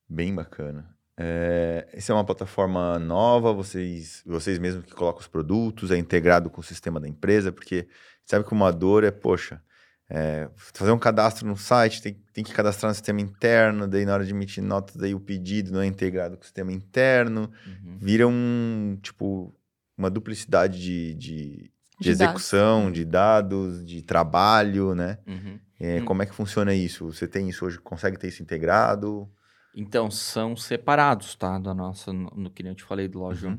[0.08, 0.94] Bem bacana.
[1.16, 6.50] É, essa é uma plataforma nova, vocês, vocês mesmos que colocam os produtos, é integrado
[6.50, 7.88] com o sistema da empresa, porque
[8.24, 9.60] sabe que uma dor é, poxa,
[10.08, 14.14] é, fazer um cadastro no site, tem, tem que cadastrar no sistema interno, daí na
[14.14, 17.98] hora de emitir notas, daí o pedido não é integrado com o sistema interno, uhum.
[17.98, 19.54] vira um, tipo,
[19.96, 21.70] uma duplicidade de, de, de,
[22.00, 22.94] de execução, dados.
[22.94, 25.18] de dados, de trabalho, né?
[25.26, 25.58] Uhum.
[25.80, 26.04] É, uhum.
[26.04, 27.06] Como é que funciona isso?
[27.06, 29.28] Você tem isso hoje, consegue ter isso integrado?
[29.74, 31.58] Então, são separados, tá?
[31.58, 33.58] Da nossa, no, no que eu te falei do loja uhum.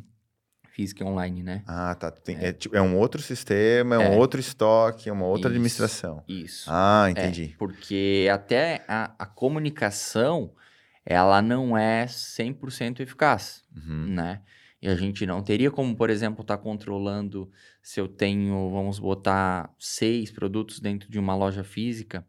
[0.76, 1.63] Física e online, né?
[1.65, 2.11] Ah, tá.
[2.11, 2.49] Tem, é.
[2.49, 4.17] É, é, um outro sistema, é, um é.
[4.17, 6.23] outro estoque, é uma outra isso, administração.
[6.28, 6.69] Isso.
[6.69, 7.51] Ah, entendi.
[7.53, 10.53] É, porque até a, a, comunicação,
[11.05, 14.07] ela não é 100% eficaz, uhum.
[14.07, 14.41] né?
[14.82, 17.49] E a gente não teria como, por exemplo, estar tá controlando
[17.82, 22.28] se eu tenho, vamos botar, seis produtos dentro de uma loja física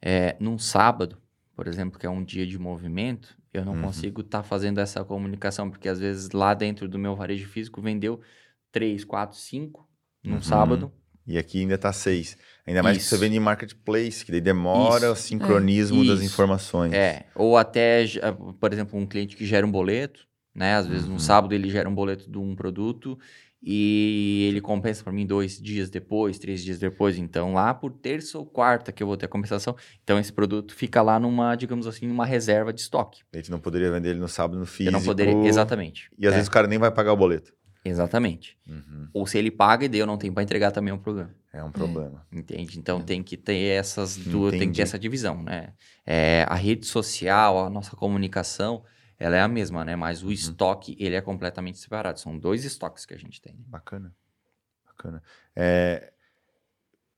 [0.00, 1.18] é, num sábado
[1.54, 3.82] por exemplo, que é um dia de movimento, eu não uhum.
[3.82, 7.80] consigo estar tá fazendo essa comunicação, porque às vezes lá dentro do meu varejo físico
[7.80, 8.20] vendeu
[8.72, 9.88] 3, 4, 5
[10.24, 10.42] num uhum.
[10.42, 10.92] sábado.
[11.26, 12.36] E aqui ainda está 6.
[12.66, 13.08] Ainda mais Isso.
[13.08, 15.12] que você vende em marketplace, que daí demora Isso.
[15.12, 16.08] o sincronismo é.
[16.08, 16.92] das informações.
[16.92, 18.04] É, ou até,
[18.60, 20.74] por exemplo, um cliente que gera um boleto, né?
[20.74, 21.14] Às vezes uhum.
[21.14, 23.18] no sábado ele gera um boleto de um produto
[23.66, 27.16] e ele compensa para mim dois dias depois, três dias depois.
[27.16, 29.74] Então, lá por terça ou quarta que eu vou ter a compensação.
[30.02, 33.22] Então, esse produto fica lá numa, digamos assim, numa reserva de estoque.
[33.32, 34.94] A gente não poderia vender ele no sábado, no físico.
[34.94, 36.10] Eu não poderia, exatamente.
[36.18, 36.36] E às é.
[36.36, 37.54] vezes o cara nem vai pagar o boleto.
[37.82, 38.58] Exatamente.
[38.66, 39.08] Uhum.
[39.12, 41.30] Ou se ele paga e daí eu não tenho para entregar também é um problema.
[41.52, 42.26] É um problema.
[42.32, 42.38] É.
[42.38, 42.78] Entende?
[42.78, 43.02] Então é.
[43.02, 44.58] tem que ter essas duas, Entendi.
[44.58, 45.72] tem que ter essa divisão, né?
[46.06, 48.82] É, a rede social, a nossa comunicação,
[49.18, 49.96] ela é a mesma, né?
[49.96, 50.32] Mas o uhum.
[50.32, 52.18] estoque, ele é completamente separado.
[52.20, 53.54] São dois estoques que a gente tem.
[53.66, 54.14] Bacana.
[54.86, 55.22] Bacana.
[55.54, 56.12] É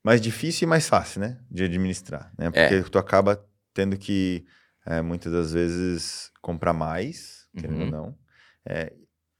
[0.07, 1.36] mais difícil e mais fácil, né?
[1.51, 2.49] De administrar, né?
[2.49, 2.82] Porque é.
[2.84, 3.44] tu acaba
[3.74, 4.47] tendo que,
[4.86, 7.86] é, muitas das vezes, comprar mais, querendo uhum.
[7.86, 8.18] ou não.
[8.64, 8.92] É,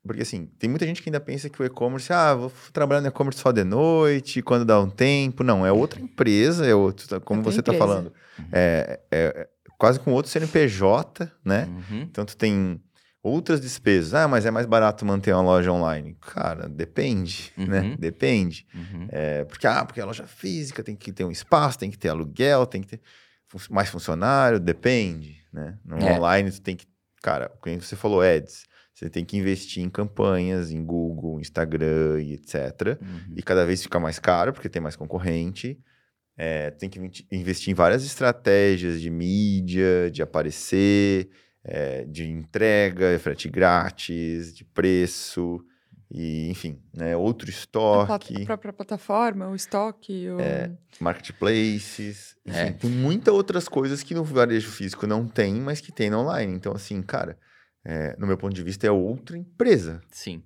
[0.05, 3.07] porque, assim, tem muita gente que ainda pensa que o e-commerce, ah, vou trabalhar no
[3.07, 5.45] e-commerce só de noite, quando dá um tempo.
[5.45, 8.13] Não, é outra empresa, é outro, como outra você está falando.
[8.37, 8.49] Uhum.
[8.51, 9.49] É, é,
[9.79, 11.67] quase com outro CNPJ, né?
[11.67, 12.03] Uhum.
[12.03, 12.81] Então tu tem
[13.23, 14.15] outras despesas.
[14.15, 16.17] Ah, mas é mais barato manter uma loja online.
[16.21, 17.81] Cara, depende, né?
[17.81, 17.89] uhum.
[17.91, 17.97] né?
[17.99, 18.67] Depende.
[18.75, 19.09] Uhum.
[19.11, 22.09] É, porque, ah, porque a loja física tem que ter um espaço, tem que ter
[22.09, 23.01] aluguel, tem que ter
[23.71, 25.79] mais funcionário, depende, né?
[25.85, 26.13] No é.
[26.13, 26.87] online tu tem que...
[27.23, 28.65] Cara, como você falou, ads,
[28.95, 32.99] você tem que investir em campanhas, em Google, Instagram e etc.
[33.01, 33.35] Uhum.
[33.37, 35.79] E cada vez fica mais caro, porque tem mais concorrente.
[36.37, 37.01] É, tem que
[37.33, 41.31] investir em várias estratégias de mídia, de aparecer,
[41.65, 45.65] é, de entrega, frete grátis, de preço,
[46.11, 48.43] e enfim, né, outro estoque.
[48.43, 50.41] A, própria plataforma, o estoque, o...
[50.41, 50.71] É,
[51.01, 52.73] marketplaces, enfim, é.
[52.73, 56.55] tem muitas outras coisas que no varejo físico não tem, mas que tem no online.
[56.55, 57.37] Então, assim, cara,
[57.89, 60.01] é, no meu ponto de vista, é outra empresa.
[60.11, 60.43] Sim.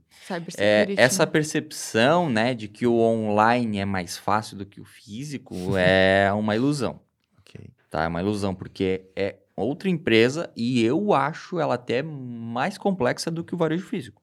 [0.59, 5.55] É, essa percepção, né, de que o online é mais fácil do que o físico
[5.75, 7.01] é uma ilusão.
[7.41, 7.71] Okay.
[7.89, 8.05] Tá?
[8.05, 13.43] É uma ilusão, porque é outra empresa e eu acho ela até mais complexa do
[13.43, 14.21] que o varejo físico.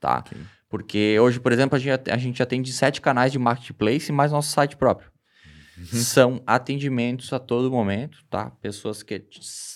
[0.00, 0.18] Tá?
[0.18, 0.38] Okay.
[0.68, 4.50] Porque hoje, por exemplo, a gente, a gente atende sete canais de marketplace mais nosso
[4.50, 5.08] site próprio.
[5.78, 5.84] Uhum.
[5.86, 8.50] São atendimentos a todo momento, tá?
[8.60, 9.24] Pessoas que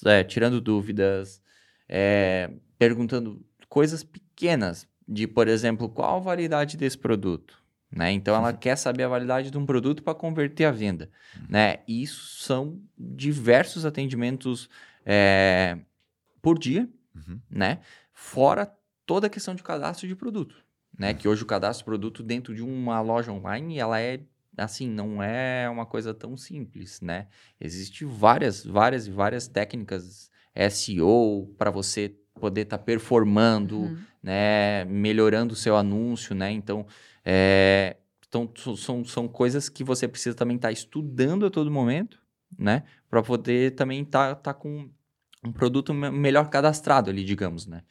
[0.06, 1.40] é, tirando dúvidas,
[1.88, 7.62] é, perguntando coisas pequenas, de, por exemplo, qual a validade desse produto.
[7.90, 8.10] Né?
[8.10, 8.56] Então, ela uhum.
[8.56, 11.10] quer saber a validade de um produto para converter a venda.
[11.36, 11.46] Uhum.
[11.48, 11.78] Né?
[11.86, 14.68] E isso são diversos atendimentos
[15.06, 15.78] é,
[16.42, 17.38] por dia, uhum.
[17.48, 17.80] né?
[18.12, 18.72] fora
[19.06, 20.56] toda a questão de cadastro de produto.
[20.98, 21.10] Né?
[21.10, 21.14] Uhum.
[21.16, 24.20] Que hoje o cadastro de produto dentro de uma loja online, ela é
[24.56, 27.26] assim, não é uma coisa tão simples, né?
[27.60, 30.30] Existem várias, várias e várias técnicas
[30.70, 33.98] SEO para você poder estar tá performando, uhum.
[34.22, 36.50] né, melhorando o seu anúncio, né?
[36.50, 36.86] Então,
[37.24, 37.96] é,
[38.28, 42.20] então são, são coisas que você precisa também estar tá estudando a todo momento,
[42.58, 42.82] né?
[43.08, 44.90] Para poder também estar tá, tá com
[45.44, 47.82] um produto melhor cadastrado ali, digamos, né?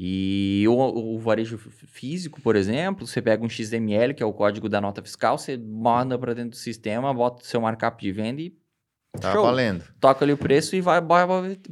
[0.00, 4.68] E o, o, varejo físico, por exemplo, você pega um XML, que é o código
[4.68, 8.40] da nota fiscal, você manda para dentro do sistema, bota o seu markup de venda
[8.40, 8.56] e
[9.20, 9.42] Tá show.
[9.42, 9.84] valendo.
[10.00, 11.24] Toca ali o preço e vai para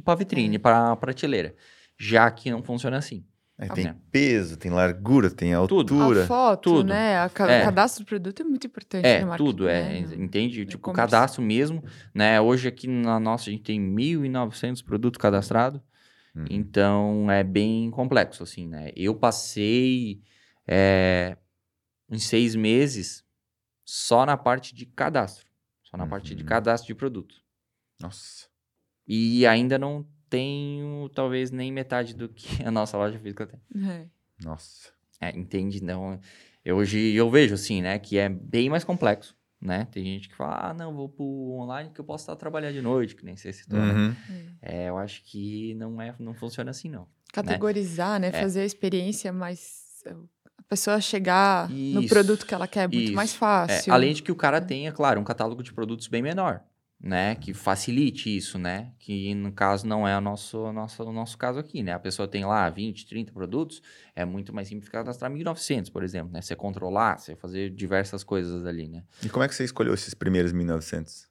[0.05, 1.55] a vitrine, para a prateleira
[1.99, 3.25] já que não funciona assim.
[3.59, 6.23] É, A- tem peso, tem largura, tem altura.
[6.23, 6.89] A foto, tudo.
[6.89, 7.17] né?
[7.19, 7.63] A ca- É.
[7.63, 10.15] cadastro do produto é muito importante É, tudo, é, né?
[10.15, 10.59] entende?
[10.63, 11.83] no Tipo, o cadastro mesmo,
[12.13, 12.39] né?
[12.39, 15.81] Hoje aqui na nossa a gente tem 1.900 produtos cadastrados,
[16.35, 16.45] Uhum.
[16.51, 18.91] então é bem complexo, assim, né?
[18.95, 20.21] Eu passei
[20.67, 21.35] é,
[22.11, 23.23] em seis meses
[23.83, 25.46] só na parte de cadastro,
[25.97, 26.47] na parte de Uhum.
[26.49, 27.35] cadastro de produto.
[27.99, 28.45] Nossa.
[29.07, 33.59] E ainda não tenho, talvez, nem metade do que a nossa loja física tem.
[33.89, 34.05] É.
[34.43, 34.91] Nossa.
[35.19, 35.81] É, entende?
[35.83, 36.19] Não,
[36.63, 39.87] eu, hoje eu vejo assim, né, que é bem mais complexo, né?
[39.91, 41.23] Tem gente que fala, ah, não, vou pro
[41.59, 43.79] online que eu posso estar trabalhando de noite, que nem você citou.
[43.79, 43.93] né?
[43.93, 44.55] Uhum.
[44.61, 47.07] É, eu acho que não é, não funciona assim, não.
[47.33, 48.27] Categorizar, né?
[48.27, 48.31] É.
[48.31, 49.85] Fazer a experiência mais.
[50.67, 53.37] A pessoa chegar no Isso, produto que ela quer é muito mais isso.
[53.37, 53.93] É, fácil.
[53.93, 56.61] além de que o cara tenha, claro, um catálogo de produtos bem menor,
[57.01, 57.35] né?
[57.35, 58.91] Que facilite isso, né?
[58.99, 61.93] Que no caso não é o nosso, o nosso, o nosso caso aqui, né?
[61.93, 63.81] A pessoa tem lá 20, 30 produtos,
[64.13, 66.41] é muito mais simples cadastrar 1.900, por exemplo, né?
[66.41, 69.05] Você controlar, você fazer diversas coisas ali, né?
[69.23, 71.29] E como é que você escolheu esses primeiros 1900?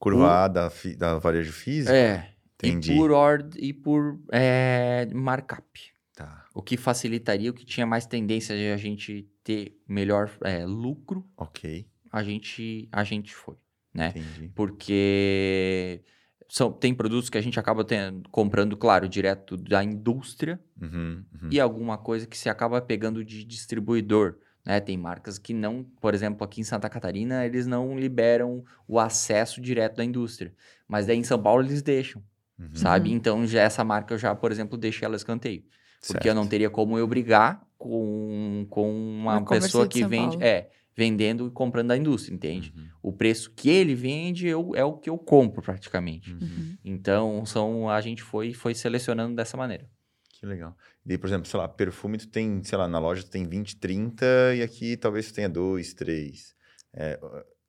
[0.00, 1.92] Curva A da, fi- da varejo físico?
[1.94, 2.28] É.
[2.62, 2.92] Entendi.
[2.92, 5.92] E por ordem e por é, markup.
[6.24, 10.66] Tá, O que facilitaria, o que tinha mais tendência de a gente ter melhor é,
[10.66, 11.86] lucro, ok.
[12.12, 13.56] a gente, a gente foi,
[13.94, 14.08] né?
[14.10, 14.50] Entendi.
[14.54, 16.02] Porque
[16.48, 21.48] são, tem produtos que a gente acaba ten- comprando, claro, direto da indústria Uhum, uhum.
[21.50, 24.36] e alguma coisa que se acaba pegando de distribuidor.
[24.64, 24.78] Né?
[24.80, 29.60] Tem marcas que não, por exemplo, aqui em Santa Catarina, eles não liberam o acesso
[29.60, 30.52] direto da indústria.
[30.86, 32.22] Mas daí em São Paulo eles deixam,
[32.58, 32.68] Uhum.
[32.74, 33.10] sabe?
[33.10, 35.64] Então já essa marca eu já, por exemplo, deixei ela escanteio.
[36.06, 36.50] Porque eu não Certo.
[36.50, 40.36] teria como eu brigar com, com uma pessoa que vende.
[40.38, 40.42] Paulo.
[40.42, 42.74] É, vendendo e comprando da indústria, entende?
[42.76, 46.30] Uhum, O preço que ele vende eu, é o que eu compro praticamente.
[46.32, 46.38] uhum.
[46.42, 46.76] Uhum.
[46.84, 49.88] Então, são, a gente foi, foi selecionando dessa maneira.
[50.28, 50.76] Que legal.
[51.06, 53.76] E por exemplo, sei lá, perfume tu tem, sei lá, na loja tu tem 20,
[53.76, 54.24] 30
[54.56, 56.54] e aqui talvez tu tenha 2, 3.
[56.92, 57.18] É,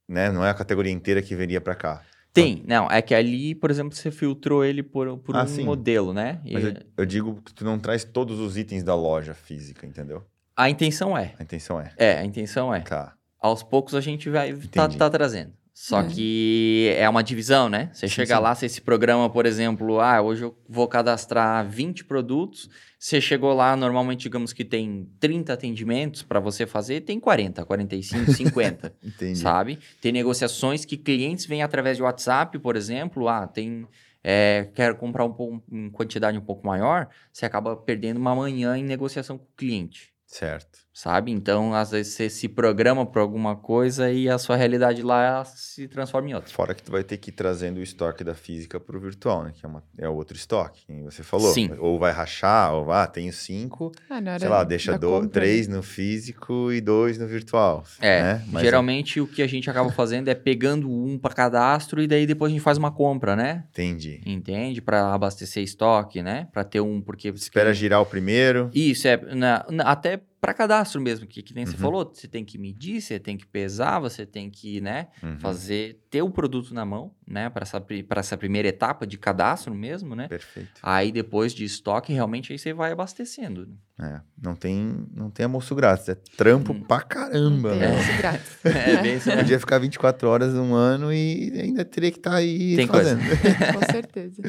[0.07, 0.31] né?
[0.31, 2.03] Não é a categoria inteira que viria pra cá.
[2.33, 5.63] Tem, não, é que ali, por exemplo, você filtrou ele por, por Ah, um sim.
[5.65, 6.39] modelo, né?
[6.45, 9.85] E Mas eu, eu digo que tu não traz todos os itens da loja física,
[9.85, 10.23] entendeu?
[10.55, 11.33] A intenção é.
[11.37, 11.91] A intenção é.
[11.97, 12.81] É, a intenção é.
[12.81, 13.13] Tá.
[13.39, 14.97] Aos poucos a gente vai tá, Entendi.
[14.97, 15.53] tá trazendo.
[15.73, 16.07] Só É.
[16.07, 17.89] que é uma divisão, né?
[17.93, 18.41] Você Sim, chega sim.
[18.41, 22.69] lá, você se programa, por exemplo, ah, hoje eu vou cadastrar 20 produtos.
[22.99, 28.31] Você chegou lá, normalmente, digamos que tem 30 atendimentos para você fazer, tem 40, 45,
[28.33, 28.93] 50.
[29.03, 29.39] Entendi.
[29.39, 29.79] sabe?
[30.01, 33.87] Tem negociações que clientes vêm através de WhatsApp, por exemplo, ah, tem...
[34.23, 38.77] é, quero comprar um pouco, em quantidade um pouco maior, você acaba perdendo uma manhã
[38.77, 40.79] em negociação com o cliente, Certo.
[40.93, 41.31] Sabe?
[41.31, 45.87] Então, às vezes, você se programa por alguma coisa e a sua realidade lá se
[45.87, 46.51] transforma em outra.
[46.53, 49.53] Fora que tu vai ter que ir trazendo o estoque da física pro virtual, né?
[49.57, 51.53] Que é, uma, é outro estoque, que você falou.
[51.53, 51.69] Sim.
[51.79, 55.07] Ou vai rachar, ou ah, tenho cinco, Ah, na hora sei lá, deixa da do,
[55.09, 57.83] compra, três no físico e dois no virtual.
[57.99, 58.45] É, né?
[58.47, 62.25] Mas geralmente o que a gente acaba fazendo é pegando um para cadastro e daí
[62.25, 63.63] depois a gente faz uma compra, né?
[63.71, 64.21] Entendi.
[64.25, 64.81] Entende?
[64.81, 66.47] Para abastecer estoque, né?
[66.51, 67.29] Para ter um, porque...
[67.29, 68.69] Espera girar o primeiro.
[68.73, 69.17] Isso, é.
[69.33, 71.77] na- na- até para cadastro mesmo, que, que nem você Uhum.
[71.77, 75.37] falou, você tem que medir, você tem que pesar, você tem que, né, Uhum.
[75.39, 79.73] fazer, ter o produto na mão, né, para essa, pra essa primeira etapa de cadastro
[79.75, 80.27] mesmo, né?
[80.27, 80.71] Perfeito.
[80.81, 83.67] Aí depois de estoque, realmente aí você vai abastecendo.
[83.67, 83.75] né?
[84.03, 86.81] É, não tem, não tem almoço grátis, é trampo Hum.
[86.81, 87.99] pra caramba, né?
[87.99, 88.57] esse grátis.
[88.65, 89.29] É bem isso.
[89.37, 93.15] Podia ficar 24 horas um ano e ainda teria que estar aí Tem coisa.
[93.15, 93.29] fazendo.
[93.79, 94.41] Com certeza.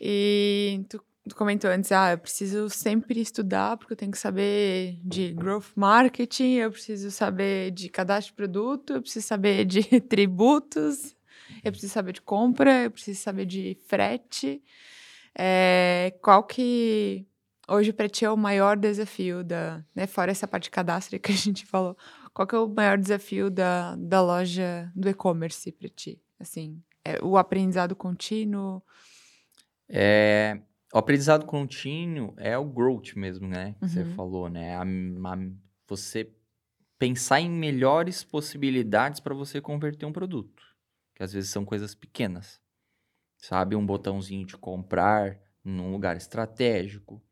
[0.00, 4.98] E tu, tu comentou antes, ah, eu preciso sempre estudar, porque eu tenho que saber
[5.04, 11.16] de growth marketing, eu preciso saber de cadastro de produto, eu preciso saber de tributos,
[11.62, 14.62] eu preciso saber de compra, eu preciso saber de frete.
[15.38, 17.26] É, qual que
[17.68, 21.32] hoje para ti é o maior desafio da, né, fora essa parte de cadastro que
[21.32, 21.96] a gente falou,
[22.34, 26.20] qual que é o maior desafio da, da loja do e-commerce para ti?
[26.40, 28.82] Assim, é o aprendizado contínuo,
[29.88, 30.58] É,
[30.92, 33.74] o aprendizado contínuo é o growth mesmo, né?
[33.80, 34.14] Que você Uhum.
[34.14, 34.76] falou, né?
[34.76, 35.38] A- a-
[35.88, 36.30] você
[36.98, 40.62] pensar em melhores possibilidades para você converter um produto.
[41.14, 42.60] Que às vezes são coisas pequenas.
[43.38, 43.74] Sabe?
[43.76, 47.22] Um botãozinho de comprar num lugar estratégico,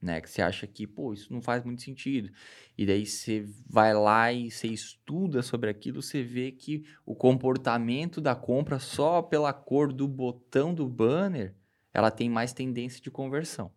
[0.00, 0.20] né?
[0.20, 2.30] Que você acha que, pô, isso não faz muito sentido.
[2.78, 8.20] E daí você vai lá e você estuda sobre aquilo, você vê que o comportamento
[8.20, 11.54] da compra só pela cor do botão do banner
[11.96, 13.72] ela tem mais tendência de conversão,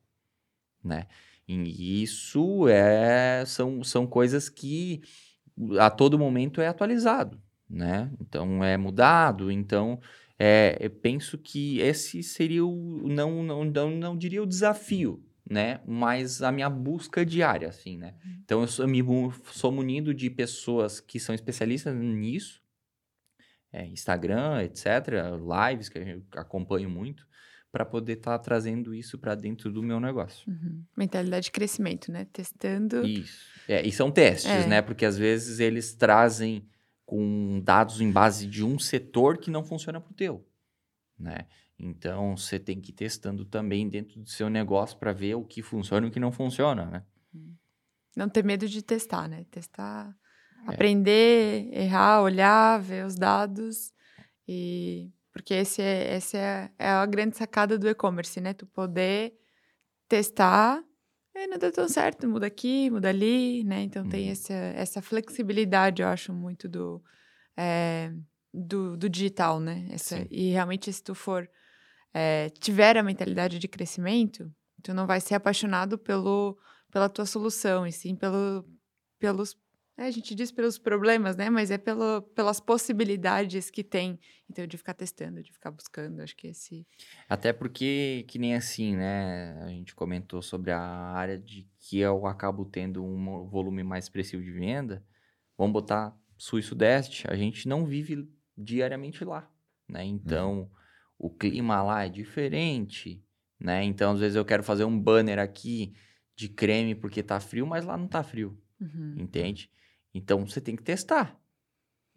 [0.83, 1.07] né?
[1.47, 5.01] E isso é, são, são coisas que
[5.79, 8.11] a todo momento é atualizado, né?
[8.19, 10.01] Então é mudado, então
[10.37, 15.79] é, eu penso que esse seria o, não, não, não, não diria o desafio, né?
[15.87, 18.15] Mas a minha busca diária, assim, né?
[18.43, 19.01] Então eu sou, me,
[19.53, 22.61] sou munido de pessoas que são especialistas nisso,
[23.71, 24.87] é, Instagram, etc.,
[25.39, 27.28] lives que eu acompanho muito,
[27.71, 30.49] para poder estar trazendo isso para dentro do meu negócio.
[30.49, 30.83] Uhum.
[30.97, 32.25] Mentalidade de crescimento, né?
[32.33, 33.05] Testando.
[33.05, 33.45] Isso.
[33.67, 34.67] É, e são testes, É.
[34.67, 34.81] né?
[34.81, 36.67] Porque às vezes eles trazem
[37.05, 40.47] com dados em base de um setor que não funciona para o teu,
[41.17, 41.45] né?
[41.77, 45.61] Então você tem que ir testando também dentro do seu negócio para ver o que
[45.61, 47.03] funciona e o que não funciona, né?
[48.15, 49.45] Não ter medo de testar, né?
[49.49, 50.13] Testar,
[50.67, 50.71] É.
[50.73, 53.93] aprender, errar, olhar, ver os dados.
[54.47, 58.53] E porque esse é, essa é, é a grande sacada do e-commerce, né?
[58.53, 59.33] Tu poder
[60.07, 60.83] testar,
[61.35, 63.81] e não deu tão certo, muda aqui, muda ali, né?
[63.83, 64.31] Então tem Uhum.
[64.31, 67.01] essa, essa flexibilidade, eu acho, muito do,
[67.55, 68.11] é,
[68.53, 69.87] do, do digital, né?
[69.91, 70.27] Essa, Sim.
[70.29, 71.49] e realmente, se tu for
[72.13, 74.51] é, tiver a mentalidade de crescimento,
[74.83, 76.57] tu não vai ser apaixonado pelo,
[76.91, 78.65] pela tua solução, e sim pelo,
[79.19, 79.55] pelos.
[79.99, 81.49] É, a gente diz pelos problemas, né?
[81.49, 84.17] Mas é pelo, pelas possibilidades que tem.
[84.49, 86.21] Então, de ficar testando, de ficar buscando.
[86.21, 86.87] Acho que esse.
[87.27, 89.61] Até porque, que nem assim, né?
[89.61, 94.41] A gente comentou sobre a área de que eu acabo tendo um volume mais expressivo
[94.41, 95.03] de venda.
[95.57, 97.25] Vamos botar Sul e Sudeste.
[97.29, 98.25] A gente não vive
[98.57, 99.51] diariamente lá,
[99.85, 100.05] né?
[100.05, 100.71] Então,
[101.17, 103.21] o clima lá é diferente,
[103.59, 103.83] né?
[103.83, 105.93] Então, às vezes eu quero fazer um banner aqui
[106.37, 109.15] de creme porque tá frio, mas lá não tá frio Uhum.
[109.17, 109.69] entende?
[110.13, 111.39] Então você tem que testar,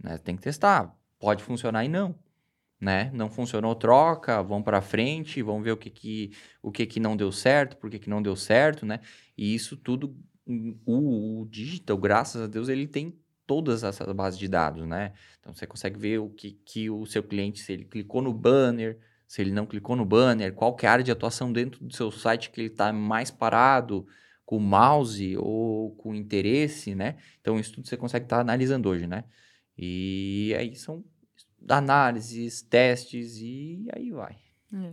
[0.02, 0.18] né?
[0.18, 0.96] Tem que testar.
[1.18, 2.18] Pode funcionar e não,
[2.80, 3.10] né?
[3.14, 7.16] Não funcionou, troca, vão para frente, vão ver o que que o que que não
[7.16, 9.00] deu certo, por que que não deu certo, né?
[9.36, 10.16] E isso tudo
[10.46, 13.16] hum, o, o digital, graças a Deus, ele tem
[13.46, 15.12] todas essas bases de dados, né?
[15.38, 18.98] Então você consegue ver o que que o seu cliente se ele clicou no banner,
[19.28, 21.94] se ele não clicou no banner, qual que é a área de atuação dentro do
[21.94, 24.06] seu site que ele está mais parado,
[24.52, 27.16] com o mouse ou com interesse, né?
[27.40, 29.24] Então, isso tudo você consegue estar analisando hoje, né?
[29.78, 31.02] E aí são
[31.66, 34.36] análises, testes e aí vai.
[34.74, 34.92] É.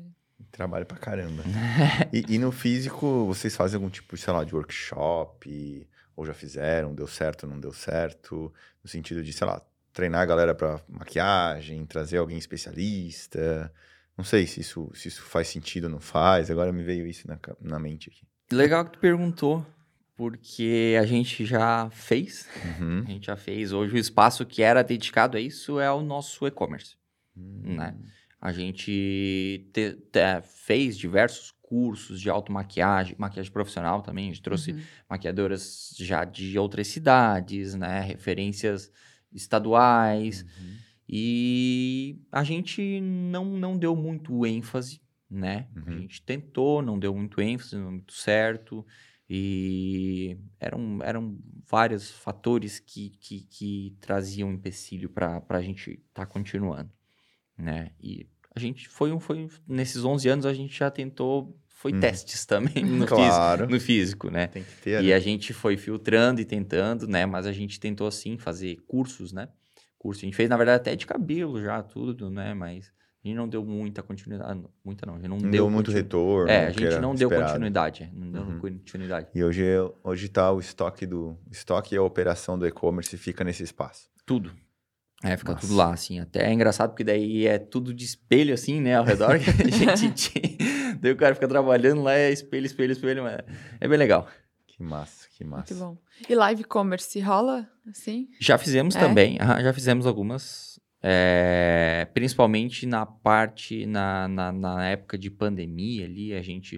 [0.50, 1.44] Trabalho pra caramba.
[2.14, 5.86] e, e no físico, vocês fazem algum tipo, sei lá, de workshop?
[6.16, 6.96] Ou já fizeram?
[6.96, 8.54] Deu certo ou não deu certo?
[8.82, 13.70] No sentido de, sei lá, treinar a galera pra maquiagem, trazer alguém especialista.
[14.18, 16.50] Não sei se isso, se isso faz sentido ou não faz.
[16.50, 18.26] Agora me veio isso na, na mente aqui.
[18.52, 19.66] Legal que tu perguntou,
[20.16, 22.48] porque a gente já fez,
[22.80, 23.04] Uhum.
[23.08, 23.72] a gente já fez.
[23.72, 26.96] Hoje o espaço que era dedicado a isso é o nosso e-commerce.
[27.36, 27.96] Né?
[28.42, 34.26] A gente te- te- fez diversos cursos de automaquiagem, maquiagem profissional também.
[34.26, 34.82] A gente trouxe Uhum.
[35.10, 38.02] maquiadoras já de outras cidades, né?
[38.02, 38.92] Referências
[39.32, 40.42] estaduais.
[40.42, 40.76] Uhum.
[41.08, 45.68] E a gente não, não deu muito ênfase, né?
[45.86, 46.02] A Uhum.
[46.02, 48.86] gente tentou, não deu muito ênfase, não deu muito certo.
[49.30, 51.38] E eram, eram
[51.70, 56.90] vários fatores que, que, que traziam empecilho para a gente estar continuando,
[57.58, 57.92] né?
[58.02, 62.00] E a gente foi, um- foi nesses 11 anos a gente já tentou, foi Uhum.
[62.00, 63.70] testes também no, físico, Claro.
[63.70, 64.48] no físico, né?
[64.48, 65.04] Tem que ter.
[65.04, 65.14] E né?
[65.14, 67.26] a gente foi filtrando e tentando, né?
[67.28, 69.48] Mas a gente tentou, assim, fazer cursos, né?
[70.00, 70.22] Curso.
[70.22, 72.54] A gente fez, na verdade, até de cabelo já, tudo, né?
[72.56, 72.92] Mas
[73.24, 74.60] a gente não deu muita continuidade.
[74.62, 75.16] não, Muita não.
[75.16, 76.50] A gente não, Não deu, deu muito retorno.
[76.50, 77.52] É, a gente não deu esperado.
[77.52, 78.04] continuidade.
[78.04, 78.60] é, Não deu Uhum.
[78.60, 79.28] continuidade.
[79.36, 79.64] E hoje,
[80.04, 84.10] hoje tá o estoque do o estoque e a operação do e-commerce fica nesse espaço.
[84.26, 84.52] Tudo.
[85.22, 85.68] É, fica Massa.
[85.68, 86.18] tudo lá, assim.
[86.22, 88.96] Até é engraçado, porque daí é tudo de espelho, assim, né?
[88.96, 89.38] Ao redor.
[89.38, 89.50] que
[89.90, 90.32] a gente.
[91.02, 93.24] Daí o cara fica trabalhando lá, é espelho, espelho, espelho.
[93.24, 93.42] Mas
[93.82, 94.28] é bem legal.
[94.66, 95.74] Que massa, que massa.
[95.74, 95.98] Muito bom.
[96.30, 98.30] E live commerce rola assim?
[98.40, 99.00] Já fizemos É?
[99.00, 100.80] também, já fizemos algumas.
[101.02, 106.78] É, principalmente na parte, na, na, na época de pandemia ali, a gente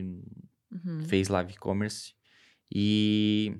[0.71, 1.03] Uhum.
[1.03, 2.13] fez live commerce.
[2.73, 3.57] E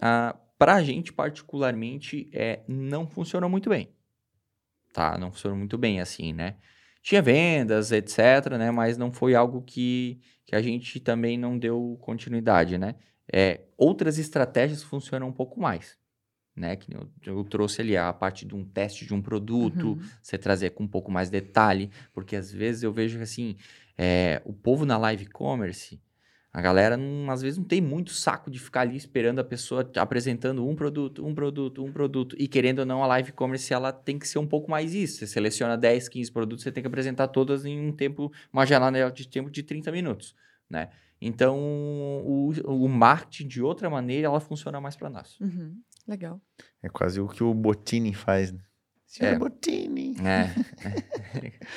[0.00, 3.92] a, pra gente, particularmente, é, não funcionou muito bem.
[4.92, 5.18] Tá?
[5.18, 6.56] Não funcionou muito bem, assim, né?
[7.02, 8.70] Tinha vendas, etc, né?
[8.70, 12.94] Mas não foi algo que, que a gente também não deu continuidade, né?
[13.32, 15.98] É, outras estratégias funcionam um pouco mais,
[16.54, 16.76] né?
[16.76, 20.02] Que eu, eu trouxe ali a parte de um teste de um produto, Uhum.
[20.22, 23.56] você trazer com um pouco mais detalhe, porque às vezes eu vejo que assim,
[23.98, 26.00] é, o povo na live commerce,
[26.52, 29.90] a galera não- às vezes não tem muito saco de ficar ali esperando a pessoa
[29.96, 33.92] apresentando um produto, um produto, um produto, e querendo ou não, a live commerce ela
[33.92, 35.18] tem que ser um pouco mais isso.
[35.18, 39.10] Você seleciona 10, 15 produtos, você tem que apresentar todas em um tempo, uma janela
[39.10, 40.32] de tempo de 30 minutos,
[40.70, 40.90] né?
[41.20, 45.40] Então, o, o marketing de outra maneira, ela funciona mais para nós.
[45.40, 45.74] Uhum.
[46.06, 46.40] Legal.
[46.82, 48.60] É quase o que o Botini faz, né?
[49.06, 49.38] Senhora É.
[49.38, 50.16] Botini.
[50.20, 50.50] É,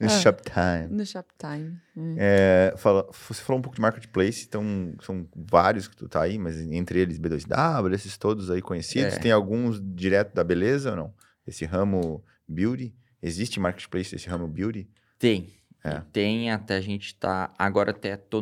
[0.00, 0.18] No Ah.
[0.20, 0.88] Shoptime.
[0.90, 1.78] No Shoptime.
[1.96, 2.16] Hum.
[2.18, 6.38] É, fala- você falou um pouco de marketplace, então são vários que tu tá aí,
[6.38, 9.14] mas entre eles B2W, esses todos aí conhecidos.
[9.14, 9.18] É.
[9.18, 11.14] Tem alguns direto da beleza ou não?
[11.46, 12.94] Esse ramo beauty?
[13.22, 14.90] Existe marketplace desse ramo beauty?
[15.20, 15.54] Tem.
[15.84, 16.00] É.
[16.12, 17.52] Tem, até a gente tá.
[17.56, 18.40] Agora até tô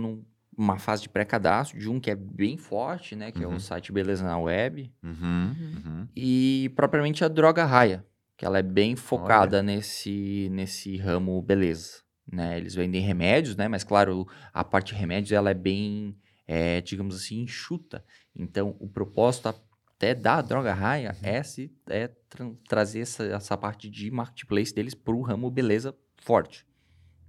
[0.61, 3.33] numa fase de pré-cadastro de um que é bem forte, né?
[3.33, 3.55] Que é Uhum.
[3.55, 4.93] o site Beleza na Web.
[5.03, 5.55] Uhum.
[5.85, 6.09] uhum.
[6.15, 8.05] E propriamente a Droga Raia,
[8.37, 12.03] que ela é bem focada nesse, nesse ramo beleza.
[12.31, 12.59] Né?
[12.59, 13.69] Eles vendem remédios, né?
[13.69, 16.15] Mas claro, a parte de remédios ela é bem,
[16.47, 18.05] é, digamos assim, enxuta.
[18.37, 23.89] Então, o propósito até da Droga Raia é, se, é tra- trazer essa, essa parte
[23.91, 26.67] de marketplace deles para o ramo beleza forte.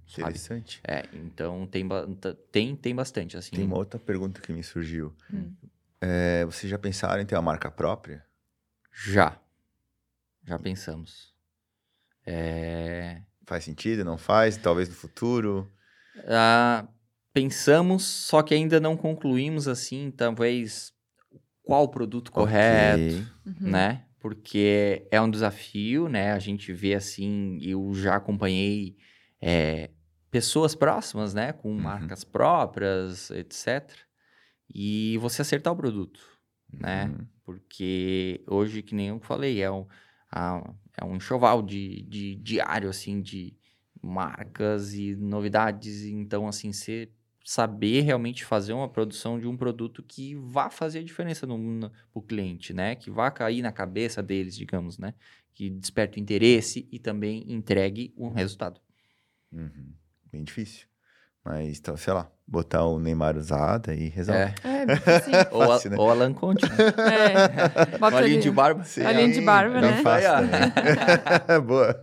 [0.06, 0.22] Sabe?
[0.22, 0.80] Interessante.
[0.86, 1.88] É, então tem,
[2.50, 3.56] tem, tem bastante, assim.
[3.56, 5.14] Tem uma outra pergunta que me surgiu.
[5.32, 5.52] Hum.
[6.00, 8.24] É, vocês já pensaram em ter uma marca própria?
[9.06, 9.38] Já.
[10.44, 11.32] Já pensamos.
[12.26, 13.22] É...
[13.46, 14.04] Faz sentido?
[14.04, 14.56] Não faz?
[14.56, 15.70] Talvez no futuro?
[16.26, 16.86] Ah,
[17.32, 20.92] pensamos, só que ainda não concluímos assim, talvez
[21.62, 23.26] qual o produto correto, Ok.
[23.46, 23.70] Uhum.
[23.70, 24.04] né?
[24.20, 26.32] Porque é um desafio, né?
[26.32, 28.96] A gente vê assim, eu já acompanhei
[29.42, 29.90] é,
[30.30, 31.52] pessoas próximas, né?
[31.52, 31.80] Com Uhum.
[31.80, 33.90] marcas próprias, etc.
[34.74, 36.20] E você acertar o produto,
[36.72, 37.06] né?
[37.06, 37.26] Uhum.
[37.44, 39.86] Porque hoje, que nem eu falei, é um,
[40.30, 43.54] a- é um enxoval de, de diário, assim, de
[44.00, 46.04] marcas e novidades.
[46.04, 47.10] Então, assim, você
[47.44, 51.90] saber realmente fazer uma produção de um produto que vá fazer a diferença no, no,
[52.12, 52.94] pro cliente, né?
[52.94, 55.12] Que vá cair na cabeça deles, digamos, né?
[55.52, 58.80] Que desperte o interesse e também entregue um resultado.
[59.52, 59.92] Uhum.
[60.32, 60.86] Bem difícil.
[61.44, 64.40] Mas, então, sei lá, botar o Neymar usada e resolve.
[64.40, 64.54] É.
[64.64, 65.32] É, sim.
[65.50, 65.96] Ou, a, Fácil, né?
[65.98, 66.76] ou Alan Conte, né?
[67.92, 67.98] É.
[67.98, 68.38] Bota ali.
[68.38, 68.84] de barba.
[68.84, 70.02] Sim, Olhinho de barba, né?
[70.02, 71.60] fácil também.
[71.66, 72.00] Boa.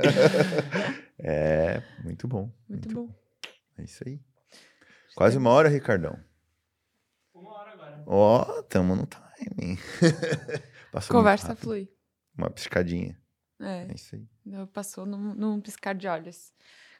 [1.17, 2.51] É, muito bom.
[2.67, 3.09] Muito bom.
[3.77, 4.19] É isso aí.
[5.15, 6.17] Quase uma hora, Ricardão.
[7.33, 8.03] Uma hora agora.
[8.05, 9.77] Ó, tamo no timing.
[10.91, 11.89] Passou muito Conversa flui.
[12.37, 13.17] Uma piscadinha.
[13.59, 13.85] É.
[13.89, 14.65] É isso aí.
[14.67, 16.53] Passou num, num piscar de olhos.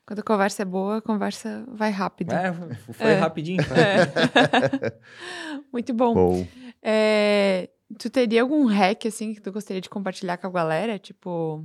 [0.10, 2.32] Quando a conversa é boa, a conversa vai rápido.
[2.34, 2.51] É,
[2.93, 3.20] foi É.
[3.20, 3.62] rapidinho.
[3.62, 4.97] É.
[5.72, 6.16] Muito bom.
[6.16, 6.47] Bom,
[6.82, 10.97] É, tu teria algum hack, assim, que tu gostaria de compartilhar com a galera?
[10.97, 11.64] Tipo,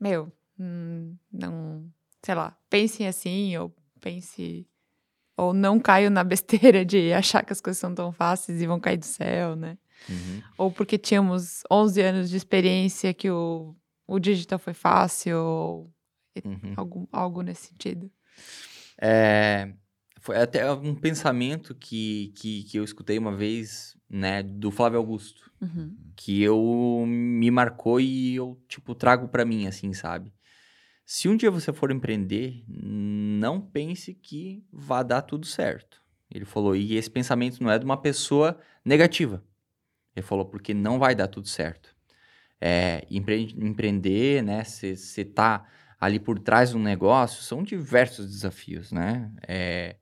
[0.00, 1.88] meu, hum, não,
[2.20, 4.66] sei lá, pensem assim, ou pense,
[5.36, 8.80] ou não caio na besteira de achar que as coisas são tão fáceis e vão
[8.80, 9.78] cair do céu, né?
[10.10, 10.42] Uhum.
[10.58, 13.72] Ou porque tínhamos 11 anos de experiência que o,
[14.04, 15.92] o digital foi fácil, ou
[16.44, 16.74] Uhum.
[16.76, 18.10] algum, algo nesse sentido.
[19.00, 19.72] É,
[20.20, 25.50] foi até um pensamento que, que, que eu escutei uma vez, né, do Flávio Augusto,
[25.60, 25.96] Uhum.
[26.16, 30.32] que eu me marcou e eu, tipo, trago pra mim, assim, sabe?
[31.04, 36.00] Se um dia você for empreender, não pense que vai dar tudo certo.
[36.30, 39.44] Ele falou, e esse pensamento não é de uma pessoa negativa.
[40.16, 41.94] Ele falou, porque não vai dar tudo certo.
[42.60, 45.66] É, empre- empreender, né, você tá
[46.02, 49.30] ali por trás do negócio, são diversos desafios, né?
[49.46, 49.94] É,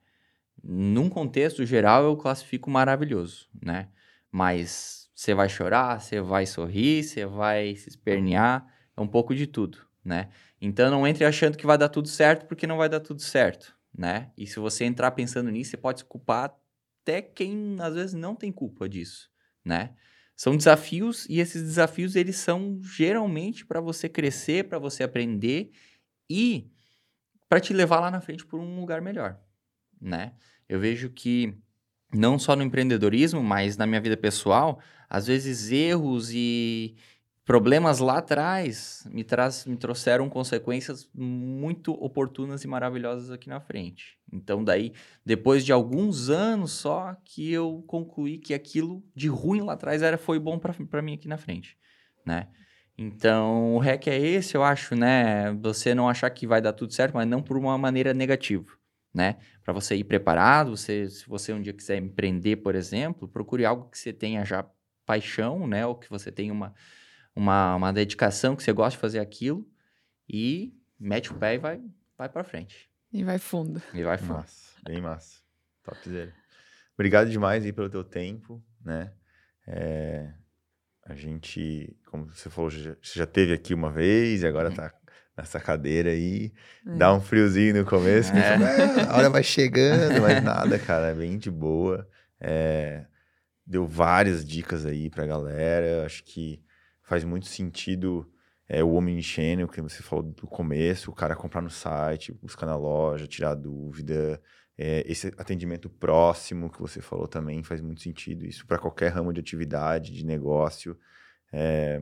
[0.64, 3.88] num contexto geral, eu classifico maravilhoso, né?
[4.32, 9.46] Mas você vai chorar, você vai sorrir, você vai se espernear, é um pouco de
[9.46, 10.30] tudo, né?
[10.58, 13.76] Então não entre achando que vai dar tudo certo, porque não vai dar tudo certo,
[13.96, 14.30] né?
[14.38, 16.56] E se você entrar pensando nisso, você pode se culpar
[17.02, 19.30] até quem às vezes não tem culpa disso,
[19.62, 19.90] né?
[20.34, 25.70] São desafios e esses desafios eles são geralmente para você crescer, para você aprender
[26.30, 26.70] e
[27.48, 29.36] para te levar lá na frente por um lugar melhor,
[30.00, 30.32] né?
[30.68, 31.52] Eu vejo que
[32.14, 36.96] não só no empreendedorismo, mas na minha vida pessoal, às vezes erros e
[37.44, 44.16] problemas lá atrás me, traz, me trouxeram consequências muito oportunas e maravilhosas aqui na frente.
[44.32, 44.92] Então, daí,
[45.26, 50.16] depois de alguns anos só, que eu concluí que aquilo de ruim lá atrás era,
[50.16, 51.76] foi bom para mim aqui na frente,
[52.24, 52.46] né?
[53.02, 55.54] Então, o REC é esse, eu acho, né?
[55.54, 58.70] Você não achar que vai dar tudo certo, mas não por uma maneira negativa,
[59.14, 59.38] né?
[59.64, 63.88] Para você ir preparado, você, se você um dia quiser empreender, por exemplo, procure algo
[63.88, 64.66] que você tenha já
[65.06, 65.86] paixão, né?
[65.86, 66.74] Ou que você tenha uma,
[67.34, 69.66] uma, uma dedicação, que você gosta de fazer aquilo
[70.28, 71.80] e mete o pé e vai,
[72.18, 72.90] vai para frente.
[73.10, 73.80] E vai fundo.
[73.94, 74.34] E vai fundo.
[74.34, 74.74] massa.
[74.84, 75.40] Bem massa.
[75.82, 76.34] Topzera.
[76.92, 79.10] Obrigado demais aí pelo teu tempo, né?
[79.66, 80.34] É,
[81.10, 84.74] a gente, como você falou, já, você já teve aqui uma vez e agora Uhum.
[84.74, 84.92] tá
[85.36, 86.52] nessa cadeira aí.
[86.86, 86.96] É.
[86.96, 88.42] Dá um friozinho no começo, É.
[88.58, 92.08] fala, "Ah, a hora vai chegando, mas nada, cara, é bem de boa.
[92.40, 93.06] É,
[93.66, 96.04] deu várias dicas aí pra galera.
[96.06, 96.62] Acho que
[97.02, 98.30] faz muito sentido
[98.68, 102.76] é, o omnichannel, que você falou do começo, o cara comprar no site, buscar na
[102.76, 104.40] loja, tirar dúvida.
[104.82, 108.46] É, esse atendimento próximo que você falou também faz muito sentido.
[108.46, 110.98] Isso para qualquer ramo de atividade, de negócio.
[111.52, 112.00] É,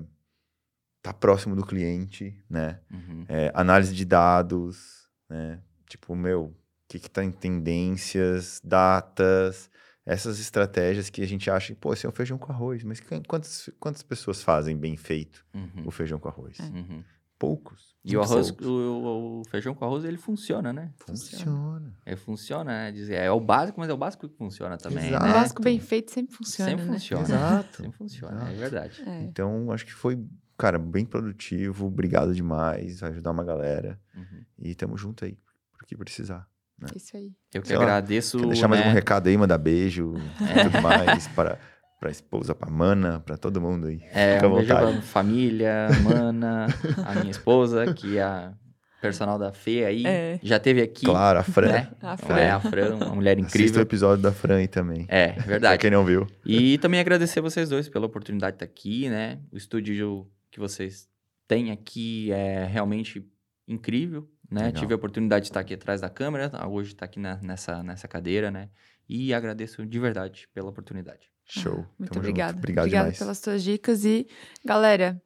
[1.02, 2.78] tá próximo do cliente, né?
[2.88, 3.24] Uhum.
[3.28, 5.60] É, análise de dados, né?
[5.88, 6.56] Tipo, meu, o
[6.86, 9.68] que que tá em tendências, datas,
[10.06, 13.68] essas estratégias que a gente acha, pô, esse é um feijão com arroz, mas quantas,
[13.80, 15.82] quantas pessoas fazem bem feito Uhum.
[15.84, 16.60] o feijão com arroz?
[16.60, 17.02] Uhum.
[17.38, 17.94] Poucos.
[18.04, 20.90] E o arroz, o, o- o feijão com arroz, ele funciona, né?
[20.96, 21.92] Funciona.
[22.04, 22.92] É, funciona, né?
[22.92, 25.24] Dizer, é o básico, mas é o básico que funciona também, Exato.
[25.24, 25.32] O né?
[25.34, 26.92] básico bem feito sempre funciona, Sempre né?
[26.94, 27.22] funciona.
[27.22, 27.76] Exato.
[27.82, 28.56] Sempre funciona, é Exato.
[28.58, 29.02] verdade.
[29.06, 29.22] É.
[29.22, 30.18] Então, acho que foi,
[30.56, 31.86] cara, bem produtivo.
[31.86, 33.00] Obrigado demais.
[33.00, 34.00] Vai ajudar uma galera.
[34.16, 34.44] Uhum.
[34.58, 35.38] E tamo junto aí,
[35.76, 36.46] pro que precisar.
[36.94, 37.32] Isso aí.
[37.52, 38.38] Eu que Sei lá, agradeço.
[38.38, 38.86] Quer deixar mais né?
[38.86, 41.58] algum recado aí, mandar beijo e tudo mais para
[42.00, 44.00] pra esposa, pra mana, pra todo mundo aí.
[44.12, 46.66] É, Fica à um beijo pra família, mana,
[47.04, 48.52] a minha esposa, que é a
[49.00, 50.04] personal da Fê aí.
[50.06, 50.40] É.
[50.42, 51.06] Já teve aqui.
[51.06, 51.68] Claro, a Fran.
[51.72, 51.90] Né?
[52.02, 53.82] A Não É, a Fran, uma mulher Assista o incrível.
[53.82, 55.06] episódio da Fran aí também.
[55.08, 55.80] É, Pra verdade.
[55.80, 56.26] quem não viu.
[56.44, 59.38] E também agradecer vocês dois pela oportunidade de estar aqui, né?
[59.52, 61.08] O estúdio que vocês
[61.46, 63.24] têm aqui é realmente
[63.66, 64.64] incrível, né?
[64.66, 64.80] Legal.
[64.80, 66.66] Tive a oportunidade de estar aqui atrás da câmera, tá?
[66.66, 68.68] hoje está aqui na- nessa, nessa cadeira, né?
[69.08, 71.30] E agradeço de verdade pela oportunidade.
[71.48, 71.72] Show.
[71.80, 72.18] Ah, Muito Tamo junto.
[72.18, 72.58] obrigada.
[72.58, 73.18] Obrigado Obrigada demais.
[73.18, 74.04] pelas suas dicas.
[74.04, 74.26] E,
[74.64, 75.20] galera,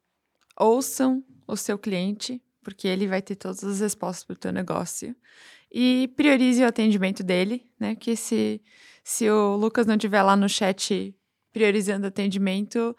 [0.59, 5.15] ouçam o seu cliente, porque ele vai ter todas as respostas para o teu negócio.
[5.71, 7.95] E priorize o atendimento dele, né?
[7.97, 8.61] Que se,
[9.03, 11.15] se o Lucas não estiver lá no chat
[11.53, 12.97] priorizando o atendimento,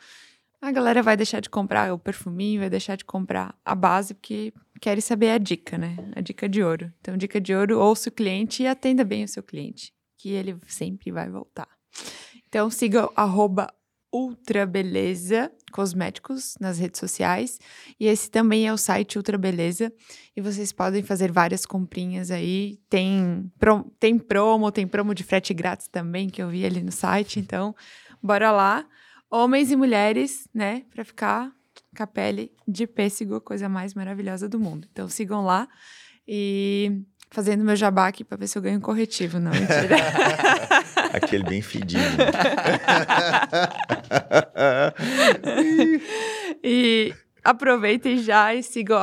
[0.61, 4.51] a galera vai deixar de comprar o perfuminho, vai deixar de comprar a base, porque
[4.81, 5.95] querem saber a dica, né?
[6.15, 6.91] A dica de ouro.
[6.99, 10.57] Então, dica de ouro, ouça o cliente e atenda bem o seu cliente, que ele
[10.67, 11.69] sempre vai voltar.
[12.53, 13.65] Então, siga o arroba
[14.13, 17.57] Ultra Beleza Cosméticos nas redes sociais.
[17.99, 19.91] E esse também é o site Ultra Beleza.
[20.37, 22.77] E vocês podem fazer várias comprinhas aí.
[22.87, 26.91] Tem, pro- tem promo, tem promo de frete grátis também, que eu vi ali no
[26.91, 27.39] site.
[27.39, 27.75] Então,
[28.21, 28.85] bora lá.
[29.31, 30.83] Homens e mulheres, né?
[30.93, 31.51] Pra ficar
[31.97, 34.87] com a pele de pêssego, coisa mais maravilhosa do mundo.
[34.91, 35.67] Então, sigam lá.
[36.27, 37.01] E
[37.31, 39.39] fazendo meu jabá aqui pra ver se eu ganho um corretivo.
[39.39, 39.95] Não, mentira.
[41.13, 42.03] Aquele bem fedido.
[46.63, 48.97] E aproveitem já e sigam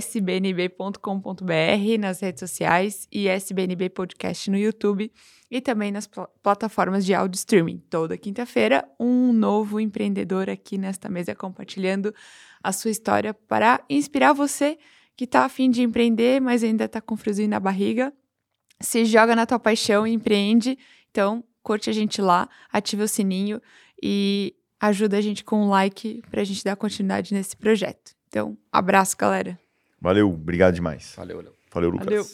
[0.00, 5.10] sbnb.com.br nas redes sociais e SBNB Podcast no YouTube
[5.50, 7.82] e também nas pla- plataformas de áudio streaming.
[7.90, 12.14] Toda quinta-feira, um novo empreendedor aqui nesta mesa compartilhando
[12.62, 14.78] a sua história para inspirar você
[15.16, 18.12] que está afim de empreender, mas ainda está com friozinho na barriga.
[18.80, 20.78] Se joga na tua paixão empreende.
[21.12, 23.60] Então, curte a gente lá, ativa o sininho
[24.02, 28.16] e ajuda a gente com um like pra gente dar continuidade nesse projeto.
[28.28, 29.58] Então, abraço, galera.
[30.00, 31.12] Valeu, obrigado demais.
[31.14, 31.52] Valeu, valeu.
[31.70, 32.06] Valeu, Lucas.
[32.06, 32.26] Valeu.